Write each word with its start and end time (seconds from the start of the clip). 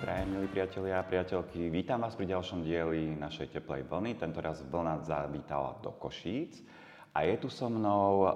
prajem 0.00 0.32
milí 0.32 0.48
priatelia 0.48 0.96
a 0.96 1.04
priateľky. 1.04 1.68
Vítam 1.68 2.00
vás 2.00 2.16
pri 2.16 2.32
ďalšom 2.32 2.64
dieli 2.64 3.20
našej 3.20 3.52
teplej 3.52 3.84
vlny. 3.84 4.16
Tento 4.16 4.40
raz 4.40 4.64
vlna 4.64 5.04
zavítala 5.04 5.76
do 5.84 5.92
Košíc. 5.92 6.56
A 7.12 7.28
je 7.28 7.36
tu 7.36 7.52
so 7.52 7.68
mnou 7.68 8.24
uh, 8.24 8.32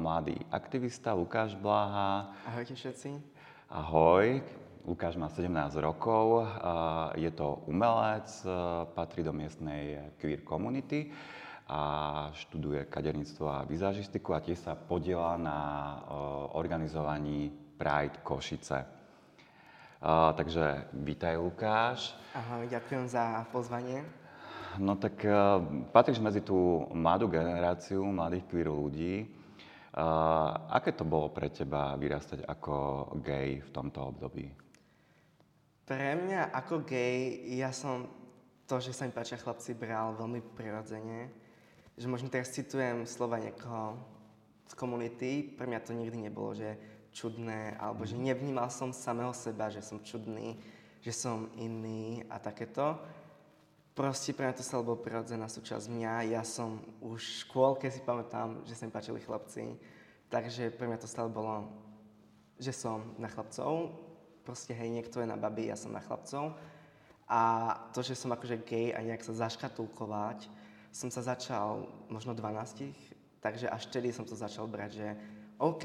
mladý 0.00 0.32
aktivista 0.48 1.12
Lukáš 1.12 1.60
Bláha. 1.60 2.32
Ahojte 2.48 2.72
všetci. 2.72 3.20
Ahoj. 3.68 4.40
Lukáš 4.88 5.20
má 5.20 5.28
17 5.28 5.76
rokov, 5.76 6.40
uh, 6.40 7.12
je 7.20 7.28
to 7.36 7.60
umelec, 7.68 8.28
uh, 8.48 8.88
patrí 8.96 9.20
do 9.20 9.36
miestnej 9.36 10.08
queer 10.16 10.40
community 10.40 11.12
a 11.68 11.80
študuje 12.32 12.88
kaderníctvo 12.88 13.44
a 13.44 13.68
vizážistiku 13.68 14.32
a 14.32 14.40
tiež 14.40 14.56
sa 14.56 14.72
podiela 14.72 15.36
na 15.36 15.60
organizovaní 16.56 17.52
Pride 17.76 18.24
Košice. 18.24 19.03
Uh, 20.04 20.36
takže 20.36 20.84
vítaj 20.92 21.40
Lukáš. 21.40 22.12
Ahoj, 22.36 22.68
ďakujem 22.68 23.08
za 23.08 23.48
pozvanie. 23.48 24.04
No 24.76 25.00
tak 25.00 25.16
uh, 25.24 25.64
patríš 25.96 26.20
medzi 26.20 26.44
tú 26.44 26.84
mladú 26.92 27.24
generáciu 27.32 28.04
mladých 28.04 28.44
queer 28.52 28.68
ľudí. 28.68 29.24
Uh, 29.96 30.52
aké 30.68 30.92
to 30.92 31.08
bolo 31.08 31.32
pre 31.32 31.48
teba 31.48 31.96
vyrastať 31.96 32.44
ako 32.44 32.76
gay 33.24 33.64
v 33.64 33.70
tomto 33.72 34.12
období? 34.12 34.52
Pre 35.88 36.10
mňa 36.20 36.52
ako 36.52 36.84
gay, 36.84 37.40
ja 37.56 37.72
som 37.72 38.04
to, 38.68 38.84
že 38.84 38.92
sa 38.92 39.08
mi 39.08 39.16
páčia 39.16 39.40
chlapci, 39.40 39.72
bral 39.72 40.20
veľmi 40.20 40.44
prirodzene. 40.52 41.32
Že 41.96 42.12
možno 42.12 42.28
teraz 42.28 42.52
citujem 42.52 43.08
slova 43.08 43.40
niekoho 43.40 43.96
z 44.68 44.74
komunity, 44.76 45.48
pre 45.56 45.64
mňa 45.64 45.80
to 45.80 45.96
nikdy 45.96 46.28
nebolo, 46.28 46.52
že 46.52 46.76
čudné, 47.14 47.78
alebo 47.78 48.02
že 48.02 48.18
nevnímal 48.18 48.66
som 48.74 48.90
samého 48.90 49.30
seba, 49.30 49.70
že 49.70 49.78
som 49.80 50.02
čudný, 50.02 50.58
že 50.98 51.14
som 51.14 51.46
iný 51.54 52.26
a 52.26 52.42
takéto. 52.42 52.98
Proste 53.94 54.34
pre 54.34 54.50
mňa 54.50 54.58
to 54.58 54.66
sa 54.66 54.82
bolo 54.82 54.98
prirodzená 54.98 55.46
súčasť 55.46 55.86
mňa. 55.86 56.34
Ja 56.34 56.42
som 56.42 56.82
už 56.98 57.22
v 57.22 57.38
škôlke 57.46 57.86
si 57.86 58.02
pamätám, 58.02 58.66
že 58.66 58.74
sa 58.74 58.82
mi 58.82 58.90
páčili 58.90 59.22
chlapci. 59.22 59.78
Takže 60.26 60.74
pre 60.74 60.90
mňa 60.90 60.98
to 60.98 61.06
stále 61.06 61.30
bolo, 61.30 61.70
že 62.58 62.74
som 62.74 63.14
na 63.22 63.30
chlapcov. 63.30 63.94
Proste 64.42 64.74
hej, 64.74 64.90
niekto 64.90 65.22
je 65.22 65.30
na 65.30 65.38
baby, 65.38 65.70
ja 65.70 65.78
som 65.78 65.94
na 65.94 66.02
chlapcov. 66.02 66.58
A 67.30 67.40
to, 67.94 68.02
že 68.02 68.18
som 68.18 68.34
akože 68.34 68.66
gay 68.66 68.90
a 68.90 68.98
nejak 68.98 69.22
sa 69.22 69.46
zaškatulkovať, 69.46 70.50
som 70.90 71.08
sa 71.08 71.22
začal 71.22 71.86
možno 72.10 72.34
12, 72.34 72.90
takže 73.40 73.70
až 73.70 73.82
vtedy 73.88 74.12
som 74.12 74.26
to 74.26 74.36
začal 74.36 74.68
brať, 74.68 74.90
že 75.00 75.08
OK, 75.58 75.84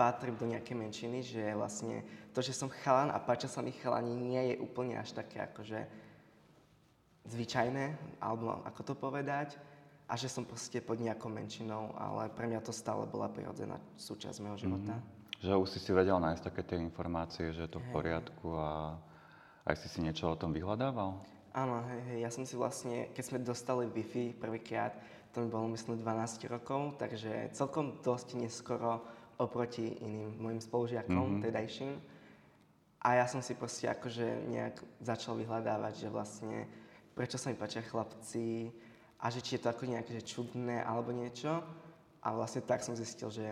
patrím 0.00 0.36
do 0.40 0.48
nejakej 0.48 0.76
menšiny, 0.76 1.18
že 1.20 1.42
vlastne 1.52 2.00
to, 2.32 2.40
že 2.40 2.56
som 2.56 2.72
chalan 2.72 3.12
a 3.12 3.20
páčia 3.20 3.52
sa 3.52 3.60
mi 3.60 3.74
chalani, 3.74 4.16
nie 4.16 4.42
je 4.52 4.54
úplne 4.64 4.96
až 4.96 5.12
také 5.12 5.44
akože 5.44 5.84
zvyčajné, 7.28 8.16
alebo 8.18 8.64
ako 8.64 8.80
to 8.80 8.94
povedať, 8.96 9.60
a 10.10 10.18
že 10.18 10.26
som 10.26 10.42
proste 10.42 10.82
pod 10.82 10.98
nejakou 10.98 11.30
menšinou, 11.30 11.94
ale 11.94 12.32
pre 12.32 12.50
mňa 12.50 12.64
to 12.64 12.74
stále 12.74 13.06
bola 13.06 13.30
prirodzená 13.30 13.78
súčasť 13.94 14.42
môjho 14.42 14.66
života. 14.66 14.98
Mm-hmm. 14.98 15.38
Že 15.40 15.52
už 15.56 15.68
si 15.70 15.78
si 15.78 15.90
vedel 15.94 16.18
nájsť 16.18 16.42
také 16.42 16.62
tie 16.66 16.78
informácie, 16.82 17.54
že 17.54 17.64
je 17.68 17.70
to 17.70 17.80
v 17.80 17.88
poriadku 17.94 18.58
a 18.58 18.98
aj 19.68 19.76
si 19.78 19.88
si 19.88 19.98
niečo 20.02 20.32
o 20.32 20.36
tom 20.36 20.50
vyhľadával? 20.50 21.16
Áno, 21.50 21.82
hej, 21.82 22.00
hej, 22.10 22.18
ja 22.26 22.30
som 22.30 22.46
si 22.46 22.54
vlastne, 22.54 23.10
keď 23.10 23.24
sme 23.26 23.38
dostali 23.42 23.86
Wi-Fi 23.90 24.38
prvýkrát, 24.38 24.94
to 25.32 25.40
mi 25.40 25.48
bolo 25.50 25.70
myslím 25.74 26.02
12 26.02 26.50
rokov, 26.50 26.98
takže 26.98 27.54
celkom 27.54 28.02
dosť 28.02 28.34
neskoro 28.34 29.02
oproti 29.38 29.88
iným 30.04 30.36
mojim 30.36 30.60
spolužiakom, 30.60 31.40
mm-hmm. 31.40 31.44
tedajším. 31.46 31.92
A 33.00 33.08
ja 33.16 33.24
som 33.24 33.40
si 33.40 33.56
proste 33.56 33.88
akože 33.88 34.44
nejak 34.52 34.76
začal 35.00 35.40
vyhľadávať, 35.40 36.04
že 36.04 36.08
vlastne 36.12 36.68
prečo 37.16 37.40
sa 37.40 37.48
mi 37.48 37.56
páčia 37.56 37.80
chlapci 37.80 38.68
a 39.16 39.32
že 39.32 39.40
či 39.40 39.56
je 39.56 39.62
to 39.64 39.72
ako 39.72 39.88
nejaké 39.88 40.12
že 40.12 40.28
čudné 40.28 40.84
alebo 40.84 41.08
niečo. 41.08 41.64
A 42.20 42.36
vlastne 42.36 42.60
tak 42.60 42.84
som 42.84 42.92
zistil, 42.92 43.32
že 43.32 43.46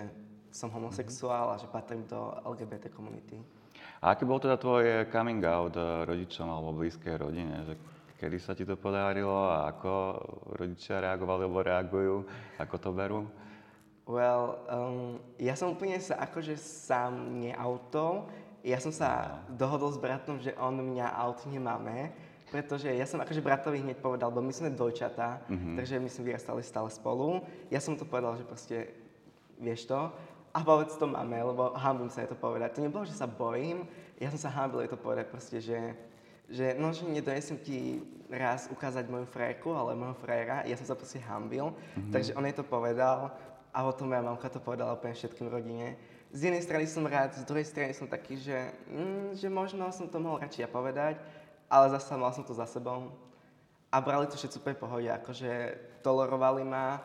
som 0.52 0.68
homosexuál 0.68 1.56
a 1.56 1.60
že 1.60 1.64
patrím 1.72 2.04
do 2.04 2.36
LGBT 2.44 2.92
komunity. 2.92 3.40
A 4.04 4.12
aký 4.12 4.28
bol 4.28 4.36
teda 4.36 4.60
tvoj 4.60 5.08
coming 5.08 5.40
out 5.48 5.72
rodičom 6.04 6.44
alebo 6.44 6.76
blízkej 6.76 7.16
rodine? 7.16 7.64
Že 7.64 7.74
Kedy 8.18 8.36
sa 8.42 8.50
ti 8.50 8.66
to 8.66 8.74
podarilo 8.74 9.46
a 9.46 9.70
ako 9.70 10.18
rodičia 10.58 10.98
reagovali 10.98 11.46
alebo 11.46 11.62
reagujú? 11.62 12.16
Ako 12.58 12.74
to 12.82 12.90
berú? 12.90 13.30
Well, 14.10 14.58
um, 14.66 15.22
ja 15.38 15.54
som 15.54 15.70
úplne 15.70 16.02
sa 16.02 16.18
akože 16.26 16.58
sám 16.58 17.38
neautol. 17.38 18.26
Ja 18.66 18.82
som 18.82 18.90
sa 18.90 19.38
no. 19.46 19.54
dohodol 19.54 19.94
s 19.94 20.02
bratom, 20.02 20.42
že 20.42 20.50
on 20.58 20.82
mňa 20.82 21.14
aut 21.14 21.46
nemáme, 21.46 22.10
pretože 22.50 22.90
ja 22.90 23.06
som 23.06 23.22
akože 23.22 23.38
bratovi 23.38 23.86
hneď 23.86 24.02
povedal, 24.02 24.34
bo 24.34 24.42
my 24.42 24.50
sme 24.50 24.74
dvojčatá, 24.74 25.46
mm-hmm. 25.46 25.76
takže 25.78 26.02
my 26.02 26.10
sme 26.10 26.34
vyrastali 26.34 26.64
stále 26.66 26.90
spolu. 26.90 27.46
Ja 27.70 27.78
som 27.78 27.94
to 27.94 28.02
povedal, 28.02 28.34
že 28.34 28.48
proste, 28.48 28.76
vieš 29.62 29.86
to, 29.86 30.10
a 30.50 30.58
povedz 30.64 30.98
to 30.98 31.06
máme, 31.06 31.38
lebo 31.38 31.76
hambím 31.78 32.10
sa 32.10 32.26
je 32.26 32.34
to 32.34 32.38
povedať. 32.40 32.74
To 32.74 32.82
nebolo, 32.82 33.06
že 33.06 33.14
sa 33.14 33.30
bojím, 33.30 33.86
ja 34.18 34.32
som 34.34 34.40
sa 34.40 34.50
hambil 34.50 34.82
je 34.82 34.90
to 34.90 34.98
povedať 34.98 35.30
proste, 35.30 35.62
že 35.62 35.94
že 36.48 36.74
no, 36.80 36.92
že 36.96 37.04
nedonesem 37.04 37.60
ti 37.60 38.00
raz 38.32 38.68
ukázať 38.72 39.08
moju 39.08 39.28
frajerku, 39.28 39.72
ale 39.72 39.96
môjho 39.96 40.16
frajera, 40.16 40.64
ja 40.64 40.76
som 40.76 40.88
sa 40.88 40.96
proste 40.96 41.20
hambil, 41.20 41.72
mm-hmm. 41.72 42.12
takže 42.12 42.32
on 42.36 42.44
jej 42.44 42.56
to 42.56 42.64
povedal 42.64 43.32
a 43.72 43.78
potom 43.84 44.08
moja 44.08 44.24
mamka 44.24 44.48
to 44.48 44.60
povedala 44.60 44.96
úplne 44.96 45.16
všetkým 45.16 45.48
rodine. 45.48 45.96
Z 46.32 46.52
jednej 46.52 46.64
strany 46.64 46.84
som 46.84 47.08
rád, 47.08 47.36
z 47.36 47.44
druhej 47.44 47.64
strany 47.64 47.92
som 47.96 48.08
taký, 48.08 48.36
že, 48.36 48.72
mm, 48.88 49.36
že 49.36 49.48
možno 49.48 49.88
som 49.92 50.08
to 50.08 50.20
mohol 50.20 50.40
radšej 50.40 50.64
ja 50.64 50.68
povedať, 50.68 51.16
ale 51.68 51.92
zase 51.92 52.16
mal 52.16 52.32
som 52.32 52.44
to 52.44 52.52
za 52.52 52.68
sebou. 52.68 53.12
A 53.88 53.96
brali 54.04 54.28
to 54.28 54.36
všetci 54.36 54.60
úplne 54.60 54.76
pohode, 54.76 55.08
akože 55.08 55.52
tolerovali 56.04 56.64
ma 56.64 57.00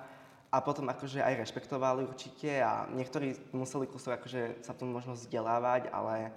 a 0.51 0.57
potom 0.59 0.91
akože 0.91 1.23
aj 1.23 1.39
rešpektovali 1.39 2.03
určite 2.03 2.59
a 2.59 2.83
niektorí 2.91 3.39
museli 3.55 3.87
kusok 3.87 4.19
akože 4.19 4.63
sa 4.67 4.75
tomu 4.75 4.99
možno 4.99 5.15
vzdelávať, 5.15 5.87
ale 5.89 6.35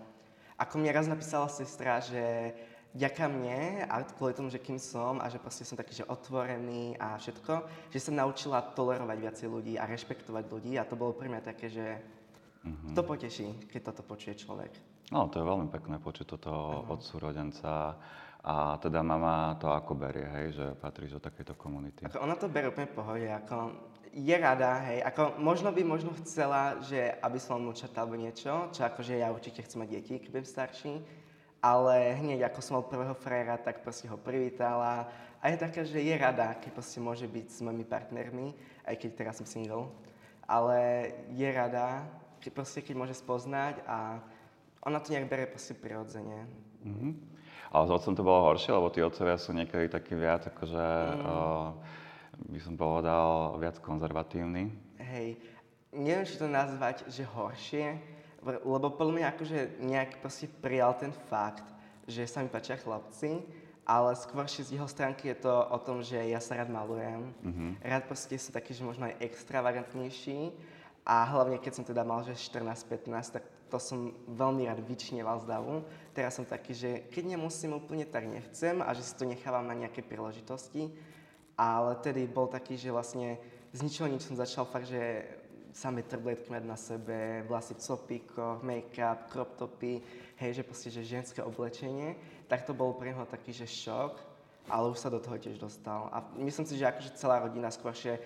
ako 0.57 0.79
mi 0.79 0.89
raz 0.89 1.11
napísala 1.11 1.51
sestra, 1.51 1.99
že 2.01 2.55
vďaka 2.97 3.25
mne 3.29 3.85
a 3.85 4.01
kvôli 4.09 4.33
tomu, 4.33 4.49
že 4.49 4.57
kým 4.57 4.81
som 4.81 5.21
a 5.21 5.29
že 5.29 5.37
proste 5.37 5.69
som 5.69 5.77
taký, 5.77 5.93
že 6.01 6.09
otvorený 6.09 6.97
a 6.97 7.21
všetko, 7.21 7.69
že 7.93 8.01
som 8.01 8.17
naučila 8.17 8.65
tolerovať 8.73 9.19
viacej 9.21 9.47
ľudí 9.53 9.75
a 9.77 9.85
rešpektovať 9.85 10.45
ľudí 10.49 10.81
a 10.81 10.89
to 10.89 10.97
bolo 10.97 11.13
pre 11.13 11.29
mňa 11.29 11.43
také, 11.45 11.69
že 11.69 12.01
mm-hmm. 12.65 12.97
to 12.97 13.03
poteší, 13.05 13.49
keď 13.69 13.93
toto 13.93 14.03
počuje 14.03 14.35
človek. 14.41 14.73
No, 15.13 15.29
to 15.31 15.39
je 15.39 15.47
veľmi 15.47 15.71
pekné 15.71 16.03
počuť 16.03 16.27
toto 16.35 16.51
uh-huh. 16.51 16.93
od 16.97 17.01
súrodenca. 17.05 17.95
A 18.47 18.79
teda 18.79 19.03
mama 19.03 19.59
to 19.59 19.71
ako 19.71 19.99
berie, 19.99 20.23
hej, 20.23 20.47
že 20.55 20.67
patríš 20.79 21.19
do 21.19 21.21
takejto 21.23 21.59
komunity? 21.59 22.07
Ako 22.07 22.23
ona 22.23 22.39
to 22.39 22.47
berie 22.47 22.71
úplne 22.71 22.87
pohode, 22.87 23.27
ako 23.27 23.75
je 24.15 24.37
rada, 24.39 24.87
hej, 24.87 25.03
ako 25.03 25.35
možno 25.43 25.75
by 25.75 25.83
možno 25.83 26.15
chcela, 26.23 26.79
že 26.79 27.19
aby 27.21 27.39
som 27.43 27.59
vnúčata 27.59 28.07
alebo 28.07 28.15
niečo, 28.15 28.71
čo 28.71 28.87
akože 28.87 29.19
ja 29.19 29.35
určite 29.35 29.67
chcem 29.67 29.83
mať 29.83 29.91
deti, 29.99 30.15
keď 30.23 30.31
budem 30.31 30.47
starší, 30.47 30.93
ale 31.67 32.15
hneď 32.23 32.47
ako 32.47 32.61
som 32.63 32.73
mal 32.79 32.87
prvého 32.87 33.17
frajera, 33.19 33.59
tak 33.59 33.83
proste 33.83 34.07
ho 34.07 34.15
privítala 34.15 35.11
a 35.43 35.51
je 35.51 35.59
taká, 35.59 35.83
že 35.83 35.99
je 35.99 36.15
rada, 36.15 36.55
keď 36.55 36.71
proste 36.71 37.03
môže 37.03 37.27
byť 37.27 37.47
s 37.51 37.59
mojimi 37.59 37.83
partnermi, 37.83 38.55
aj 38.87 38.95
keď 38.95 39.11
teraz 39.19 39.43
som 39.43 39.47
single, 39.51 39.91
ale 40.47 41.11
je 41.35 41.49
rada, 41.51 42.07
keď 42.39 42.51
proste 42.55 42.81
keď 42.87 42.95
môže 42.95 43.15
spoznať 43.19 43.83
a 43.91 44.23
ona 44.87 45.03
to 45.03 45.11
nejak 45.11 45.27
bere 45.27 45.51
proste 45.51 45.75
prirodzene. 45.75 46.47
Mm-hmm. 46.87 47.13
Ale 47.75 47.83
s 47.83 47.91
otcom 47.91 48.15
to 48.15 48.23
bolo 48.23 48.47
horšie, 48.47 48.71
lebo 48.71 48.87
tí 48.95 49.03
otcovia 49.03 49.35
sú 49.35 49.51
niekedy 49.51 49.91
takí 49.91 50.15
viac, 50.15 50.47
akože 50.47 50.87
mm. 50.87 51.23
o, 51.27 51.35
by 52.47 52.61
som 52.63 52.79
povedal, 52.79 53.59
viac 53.59 53.83
konzervatívni. 53.83 54.71
Hej, 55.03 55.35
neviem, 55.91 56.23
či 56.31 56.39
to 56.39 56.47
nazvať, 56.47 57.03
že 57.11 57.27
horšie, 57.27 58.16
lebo 58.47 58.87
podľa 58.95 59.15
mňa 59.19 59.27
akože 59.35 59.59
nejak 59.83 60.11
proste 60.23 60.47
prijal 60.63 60.95
ten 60.95 61.11
fakt, 61.27 61.67
že 62.07 62.23
sa 62.31 62.43
mi 62.43 62.49
páčia 62.49 62.79
chlapci, 62.79 63.43
ale 63.87 64.19
skôr 64.19 64.47
z 64.51 64.67
jeho 64.67 64.87
stránky 64.91 65.31
je 65.31 65.47
to 65.47 65.51
o 65.51 65.79
tom, 65.79 66.03
že 66.03 66.19
ja 66.19 66.43
sa 66.43 66.59
rád 66.59 66.71
malujem. 66.71 67.31
Mm-hmm. 67.43 67.71
Rád 67.87 68.05
proste 68.11 68.35
sú 68.35 68.51
taký, 68.51 68.75
že 68.75 68.83
možno 68.83 69.07
aj 69.07 69.19
extravagantnejší 69.23 70.51
a 71.07 71.23
hlavne 71.23 71.63
keď 71.63 71.73
som 71.79 71.85
teda 71.87 72.03
mal, 72.03 72.27
že 72.27 72.35
14-15, 72.35 73.39
tak 73.39 73.47
to 73.71 73.79
som 73.79 74.15
veľmi 74.27 74.67
rád 74.67 74.83
vyčneval 74.83 75.43
z 75.43 75.47
davu. 75.47 75.87
Teraz 76.15 76.39
som 76.39 76.47
taký, 76.47 76.75
že 76.75 76.91
keď 77.15 77.39
nemusím 77.39 77.79
úplne, 77.79 78.07
tak 78.07 78.27
nechcem 78.27 78.83
a 78.83 78.91
že 78.95 79.07
si 79.07 79.15
to 79.15 79.27
nechávam 79.27 79.67
na 79.67 79.75
nejaké 79.75 80.03
príležitosti. 80.03 80.91
Ale 81.55 81.95
tedy 82.03 82.27
bol 82.27 82.51
taký, 82.51 82.75
že 82.77 82.93
vlastne 82.93 83.39
z 83.71 83.81
ničoho 83.87 84.11
nič 84.11 84.27
som 84.27 84.39
začal 84.39 84.69
fakt, 84.69 84.91
že 84.91 85.25
samé 85.77 86.01
tabletky 86.01 86.49
mať 86.49 86.65
na 86.65 86.79
sebe, 86.81 87.45
vlasy 87.45 87.77
v 87.77 87.85
copíkoch, 87.85 88.65
make-up, 88.65 89.29
crop 89.29 89.61
topy, 89.61 90.01
hej, 90.41 90.57
že 90.57 90.63
proste, 90.65 90.89
že 90.89 91.05
ženské 91.05 91.45
oblečenie, 91.45 92.17
tak 92.49 92.65
to 92.65 92.73
bol 92.73 92.97
pre 92.97 93.13
neho 93.13 93.29
taký, 93.29 93.53
že 93.53 93.69
šok, 93.69 94.17
ale 94.73 94.89
už 94.89 94.97
sa 94.97 95.13
do 95.13 95.21
toho 95.21 95.37
tiež 95.37 95.61
dostal. 95.61 96.09
A 96.17 96.25
myslím 96.41 96.65
si, 96.65 96.81
že 96.81 96.89
akože 96.89 97.21
celá 97.21 97.45
rodina 97.45 97.69
skôršie 97.69 98.17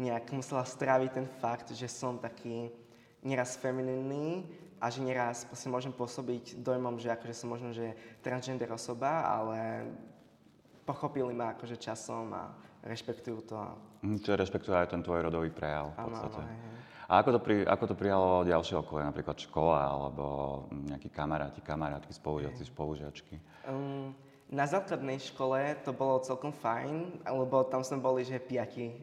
nejak 0.00 0.32
musela 0.32 0.64
stráviť 0.64 1.10
ten 1.12 1.26
fakt, 1.44 1.68
že 1.76 1.92
som 1.92 2.16
taký 2.16 2.72
nieraz 3.20 3.60
femininný 3.60 4.48
a 4.80 4.88
že 4.88 5.04
neraz 5.04 5.44
proste 5.44 5.68
môžem 5.68 5.92
pôsobiť 5.92 6.56
dojmom, 6.64 6.96
že 6.96 7.12
akože 7.12 7.36
som 7.36 7.52
možno, 7.52 7.76
že 7.76 7.92
transgender 8.24 8.72
osoba, 8.72 9.28
ale 9.28 9.92
pochopili 10.88 11.36
ma 11.36 11.52
akože 11.52 11.76
časom 11.76 12.32
a 12.32 12.48
rešpektujú 12.80 13.38
to. 13.44 13.60
Mm, 14.04 14.18
čiže 14.24 14.40
rešpektujú 14.40 14.72
aj 14.72 14.88
ten 14.88 15.00
tvoj 15.04 15.20
rodový 15.28 15.52
prejav 15.52 15.92
v 15.96 16.10
podstate. 16.10 16.40
Áno, 16.40 16.48
áno. 16.48 16.73
A 17.08 17.20
ako 17.20 17.36
to, 17.36 17.40
pri, 17.40 17.56
ako 17.68 17.84
to 17.92 17.94
prijalo 17.94 18.48
ďalšie 18.48 18.80
okolie, 18.80 19.04
napríklad 19.04 19.36
škola 19.36 19.80
alebo 19.84 20.24
nejakí 20.72 21.12
kamaráti, 21.12 21.60
kamarátky, 21.60 22.12
spolužiaci, 22.16 22.64
spolužiačky? 22.64 23.36
Um, 23.68 24.16
na 24.48 24.64
základnej 24.64 25.20
škole 25.20 25.76
to 25.84 25.92
bolo 25.92 26.24
celkom 26.24 26.52
fajn, 26.52 27.24
lebo 27.28 27.64
tam 27.68 27.84
sme 27.84 28.00
boli, 28.00 28.24
že 28.24 28.40
piati 28.40 28.96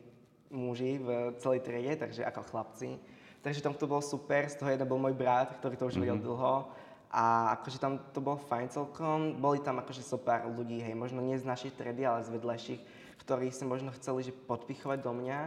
muži 0.50 0.98
v 0.98 1.38
celej 1.38 1.62
triede, 1.62 1.94
takže 2.02 2.26
ako 2.26 2.42
chlapci. 2.50 2.98
Takže 3.42 3.62
tam 3.62 3.74
to 3.74 3.90
bolo 3.90 4.02
super, 4.02 4.46
z 4.50 4.58
toho 4.58 4.70
jeden 4.70 4.86
bol 4.86 5.02
môj 5.02 5.18
brat, 5.18 5.58
ktorý 5.58 5.74
to 5.78 5.90
už 5.90 5.98
mm-hmm. 5.98 6.06
videl 6.06 6.18
dlho. 6.22 6.70
A 7.12 7.58
akože 7.60 7.78
tam 7.82 8.00
to 8.16 8.24
bolo 8.24 8.40
fajn 8.40 8.72
celkom. 8.72 9.36
Boli 9.42 9.60
tam 9.60 9.82
akože 9.82 10.00
so 10.00 10.16
pár 10.16 10.48
ľudí, 10.48 10.80
hej, 10.80 10.96
možno 10.96 11.20
nie 11.20 11.36
z 11.36 11.44
našej 11.44 11.76
triedy, 11.76 12.08
ale 12.08 12.24
z 12.24 12.34
vedľajších, 12.34 12.82
ktorí 13.26 13.52
si 13.52 13.66
možno 13.68 13.92
chceli 13.98 14.26
že 14.26 14.34
podpichovať 14.34 15.00
do 15.04 15.12
mňa 15.14 15.40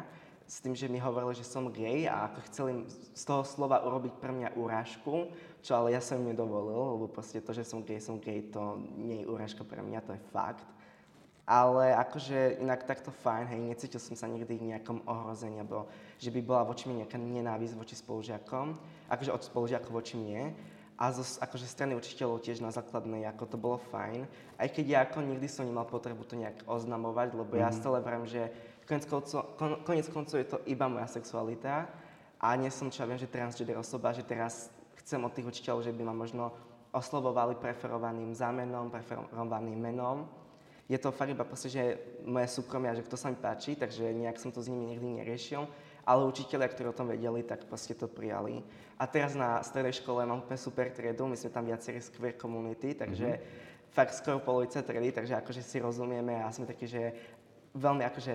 s 0.44 0.60
tým, 0.60 0.76
že 0.76 0.92
mi 0.92 1.00
hovorili, 1.00 1.32
že 1.32 1.44
som 1.44 1.72
gay 1.72 2.04
a 2.04 2.28
ako 2.28 2.38
chceli 2.52 2.72
z 3.16 3.22
toho 3.24 3.42
slova 3.44 3.80
urobiť 3.80 4.12
pre 4.20 4.32
mňa 4.32 4.54
urážku, 4.60 5.32
čo 5.64 5.72
ale 5.72 5.96
ja 5.96 6.00
som 6.04 6.20
im 6.20 6.36
nedovolil, 6.36 7.00
lebo 7.00 7.08
proste 7.08 7.40
to, 7.40 7.56
že 7.56 7.64
som 7.64 7.80
gay, 7.80 7.96
som 7.96 8.20
gay, 8.20 8.44
to 8.52 8.76
nie 9.00 9.24
je 9.24 9.30
urážka 9.30 9.64
pre 9.64 9.80
mňa, 9.80 10.04
to 10.04 10.12
je 10.12 10.22
fakt. 10.28 10.68
Ale 11.44 11.92
akože 11.92 12.60
inak 12.60 12.88
takto 12.88 13.12
fajn, 13.12 13.52
hej, 13.52 13.60
necítil 13.60 14.00
som 14.00 14.16
sa 14.16 14.24
nikdy 14.24 14.56
v 14.56 14.68
nejakom 14.72 15.04
ohrození, 15.04 15.60
alebo 15.60 15.88
že 16.16 16.32
by 16.32 16.40
bola 16.40 16.64
voči 16.64 16.88
mne 16.88 17.04
nejaká 17.04 17.20
nenávisť 17.20 17.76
voči 17.76 17.96
spolužiakom, 18.00 18.76
akože 19.12 19.32
od 19.32 19.42
spolužiakov 19.44 19.92
voči 19.92 20.16
mne. 20.16 20.56
A 20.94 21.10
zo 21.10 21.26
akože 21.42 21.66
strany 21.66 21.98
učiteľov 21.98 22.46
tiež 22.46 22.62
na 22.62 22.70
základnej, 22.70 23.26
ako 23.26 23.44
to 23.50 23.56
bolo 23.58 23.82
fajn. 23.90 24.30
Aj 24.54 24.68
keď 24.70 24.84
ja 24.86 24.98
ako 25.02 25.26
nikdy 25.26 25.50
som 25.50 25.66
nemal 25.66 25.90
potrebu 25.90 26.22
to 26.22 26.38
nejak 26.38 26.62
oznamovať, 26.70 27.34
lebo 27.34 27.58
mm-hmm. 27.58 27.66
ja 27.66 27.68
mhm. 27.74 27.76
stále 27.76 27.98
vrám, 27.98 28.24
že 28.30 28.54
konec 28.84 29.04
koncov, 29.08 29.56
kon, 29.58 29.82
konec 29.84 30.06
koncov 30.08 30.36
je 30.40 30.48
to 30.48 30.58
iba 30.68 30.88
moja 30.88 31.08
sexualita 31.08 31.88
a 32.38 32.48
nie 32.56 32.68
som, 32.68 32.92
čo 32.92 33.04
ja 33.04 33.08
viem, 33.08 33.20
že 33.20 33.30
transgender 33.30 33.80
osoba, 33.80 34.12
že 34.12 34.24
teraz 34.24 34.68
chcem 35.04 35.20
od 35.20 35.32
tých 35.32 35.48
učiteľov, 35.48 35.84
že 35.84 35.92
by 35.92 36.02
ma 36.04 36.14
možno 36.16 36.52
oslovovali 36.94 37.58
preferovaným 37.58 38.30
zámenom, 38.36 38.92
preferovaným 38.92 39.80
menom 39.80 40.44
je 40.88 40.98
to 41.00 41.12
fakt 41.12 41.32
iba 41.32 41.44
proste, 41.48 41.72
že 41.72 41.96
moje 42.28 42.48
súkromie 42.52 42.92
že 42.92 43.06
kto 43.08 43.16
sa 43.16 43.32
mi 43.32 43.40
páči, 43.40 43.72
takže 43.72 44.04
nejak 44.04 44.36
som 44.36 44.52
to 44.52 44.60
s 44.60 44.68
nimi 44.68 44.92
nikdy 44.92 45.24
neriešil. 45.24 45.64
Ale 46.04 46.28
učiteľia, 46.28 46.68
ktorí 46.68 46.86
o 46.92 46.96
tom 46.96 47.08
vedeli, 47.08 47.40
tak 47.40 47.64
proste 47.64 47.96
to 47.96 48.04
prijali. 48.04 48.60
A 49.00 49.08
teraz 49.08 49.32
na 49.32 49.64
strednej 49.64 49.96
škole 49.96 50.28
mám 50.28 50.44
úplne 50.44 50.60
super 50.60 50.92
triedu, 50.92 51.24
my 51.24 51.32
sme 51.32 51.48
tam 51.48 51.64
viacerí 51.64 52.04
z 52.04 52.12
queer 52.12 52.36
community, 52.36 52.92
takže 52.92 53.24
mm-hmm. 53.24 53.88
fakt 53.88 54.12
skoro 54.12 54.44
polovica 54.44 54.84
triedy, 54.84 55.16
takže 55.16 55.40
akože 55.40 55.64
si 55.64 55.80
rozumieme 55.80 56.44
a 56.44 56.52
sme 56.52 56.68
takí, 56.68 56.84
že 56.84 57.16
veľmi 57.72 58.04
akože 58.04 58.34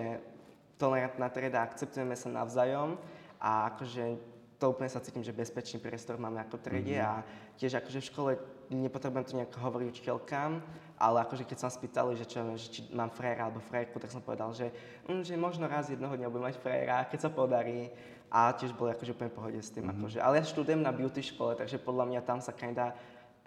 tolerantná 0.80 1.28
trieda, 1.28 1.68
akceptujeme 1.68 2.16
sa 2.16 2.32
navzájom 2.32 2.96
a 3.44 3.76
akože 3.76 4.16
to 4.60 4.76
úplne 4.76 4.92
sa 4.92 5.00
cítim, 5.00 5.24
že 5.24 5.36
bezpečný 5.36 5.80
priestor 5.80 6.20
máme 6.20 6.40
ako 6.44 6.60
triede 6.60 7.00
mm-hmm. 7.00 7.20
a 7.20 7.24
tiež 7.56 7.80
akože 7.80 8.00
v 8.00 8.10
škole 8.12 8.32
nepotrebujem 8.72 9.26
to 9.26 9.38
nejak 9.40 9.56
hovoriť 9.56 9.88
učiteľkám, 9.88 10.52
ale 11.00 11.18
akože 11.24 11.48
keď 11.48 11.58
sa 11.64 11.72
spýtali, 11.72 12.20
že, 12.20 12.28
čo, 12.28 12.44
že 12.60 12.68
či 12.68 12.80
mám 12.92 13.08
frajera 13.12 13.48
alebo 13.48 13.64
frajerku, 13.64 14.00
tak 14.04 14.12
som 14.12 14.20
povedal, 14.20 14.52
že, 14.52 14.72
mm, 15.08 15.24
že 15.24 15.40
možno 15.40 15.64
raz 15.66 15.88
jednoho 15.88 16.12
dňa 16.12 16.28
budem 16.28 16.52
mať 16.52 16.58
frajera, 16.60 17.08
keď 17.08 17.20
sa 17.28 17.30
podarí. 17.32 17.88
A 18.30 18.54
tiež 18.54 18.78
boli 18.78 18.94
akože 18.94 19.18
úplne 19.18 19.34
pohode 19.34 19.58
s 19.58 19.74
tým. 19.74 19.90
Mm-hmm. 19.90 20.06
Akože. 20.06 20.20
Ale 20.22 20.38
ja 20.38 20.46
študujem 20.46 20.86
na 20.86 20.94
beauty 20.94 21.26
škole, 21.26 21.58
takže 21.58 21.82
podľa 21.82 22.06
mňa 22.14 22.22
tam 22.22 22.38
sa 22.38 22.54
kinda 22.54 22.94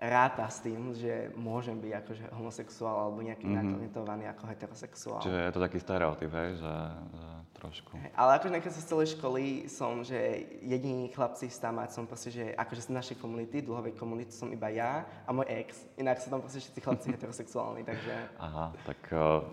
ráta 0.03 0.51
s 0.51 0.59
tým, 0.59 0.91
že 0.99 1.31
môžem 1.39 1.79
byť 1.79 1.93
akože 2.03 2.25
homosexuál 2.35 3.07
alebo 3.07 3.23
nejaký 3.23 3.47
mm-hmm. 3.47 4.35
ako 4.35 4.45
heterosexuál. 4.51 5.23
Čiže 5.23 5.39
je 5.47 5.53
to 5.55 5.61
taký 5.63 5.79
stereotyp, 5.79 6.31
hej, 6.35 6.51
že, 6.59 6.75
že 7.15 7.29
trošku. 7.63 7.95
Ale 8.19 8.31
akože 8.43 8.51
nakoniec 8.51 8.75
z 8.75 8.89
celej 8.91 9.09
školy 9.15 9.71
som, 9.71 10.03
že 10.03 10.19
jediný 10.67 11.07
chlapci 11.15 11.47
stámať 11.47 11.95
som 11.95 12.11
proste, 12.11 12.35
že 12.35 12.51
akože 12.59 12.91
z 12.91 12.91
našej 12.91 13.17
komunity, 13.23 13.63
dlhovej 13.63 13.95
komunity 13.95 14.35
som 14.35 14.51
iba 14.51 14.67
ja 14.75 15.07
a 15.23 15.31
môj 15.31 15.47
ex. 15.47 15.87
Inak 15.95 16.19
sú 16.19 16.35
tam 16.35 16.43
proste 16.43 16.59
všetci 16.59 16.83
chlapci 16.83 17.07
heterosexuálni, 17.15 17.87
takže... 17.87 18.15
Aha, 18.43 18.75
tak 18.83 18.99
uh, 19.15 19.47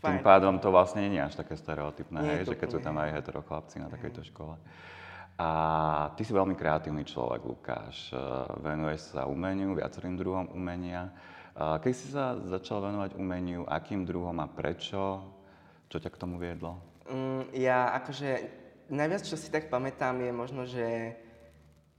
tým 0.00 0.24
pádom 0.24 0.56
to 0.56 0.72
vlastne 0.72 1.04
nie 1.04 1.20
je 1.20 1.28
až 1.28 1.34
také 1.36 1.60
stereotypné, 1.60 2.24
hej, 2.24 2.48
že 2.48 2.56
keď 2.56 2.68
sú 2.72 2.80
tam 2.80 2.96
aj 2.96 3.12
hetero 3.12 3.44
chlapci 3.44 3.76
na 3.76 3.92
takejto 3.92 4.24
škole. 4.32 4.56
A 5.40 5.48
ty 6.20 6.20
si 6.20 6.36
veľmi 6.36 6.52
kreatívny 6.52 7.00
človek, 7.08 7.40
Lukáš. 7.48 8.12
Eh, 8.12 8.18
venuješ 8.60 9.16
sa 9.16 9.24
umeniu, 9.24 9.72
viacerým 9.72 10.12
druhom 10.20 10.52
umenia. 10.52 11.08
Eh, 11.08 11.80
keď 11.80 11.92
si 11.96 12.12
sa 12.12 12.36
začal 12.36 12.84
venovať 12.84 13.16
umeniu, 13.16 13.64
akým 13.64 14.04
druhom 14.04 14.36
a 14.36 14.44
prečo? 14.44 15.24
Čo 15.88 15.96
ťa 15.96 16.12
k 16.12 16.20
tomu 16.20 16.36
viedlo? 16.36 16.76
Mm, 17.08 17.56
ja 17.56 17.88
akože 18.04 18.28
najviac, 18.92 19.24
čo 19.24 19.40
si 19.40 19.48
tak 19.48 19.72
pamätám, 19.72 20.20
je 20.20 20.30
možno, 20.30 20.68
že 20.68 21.16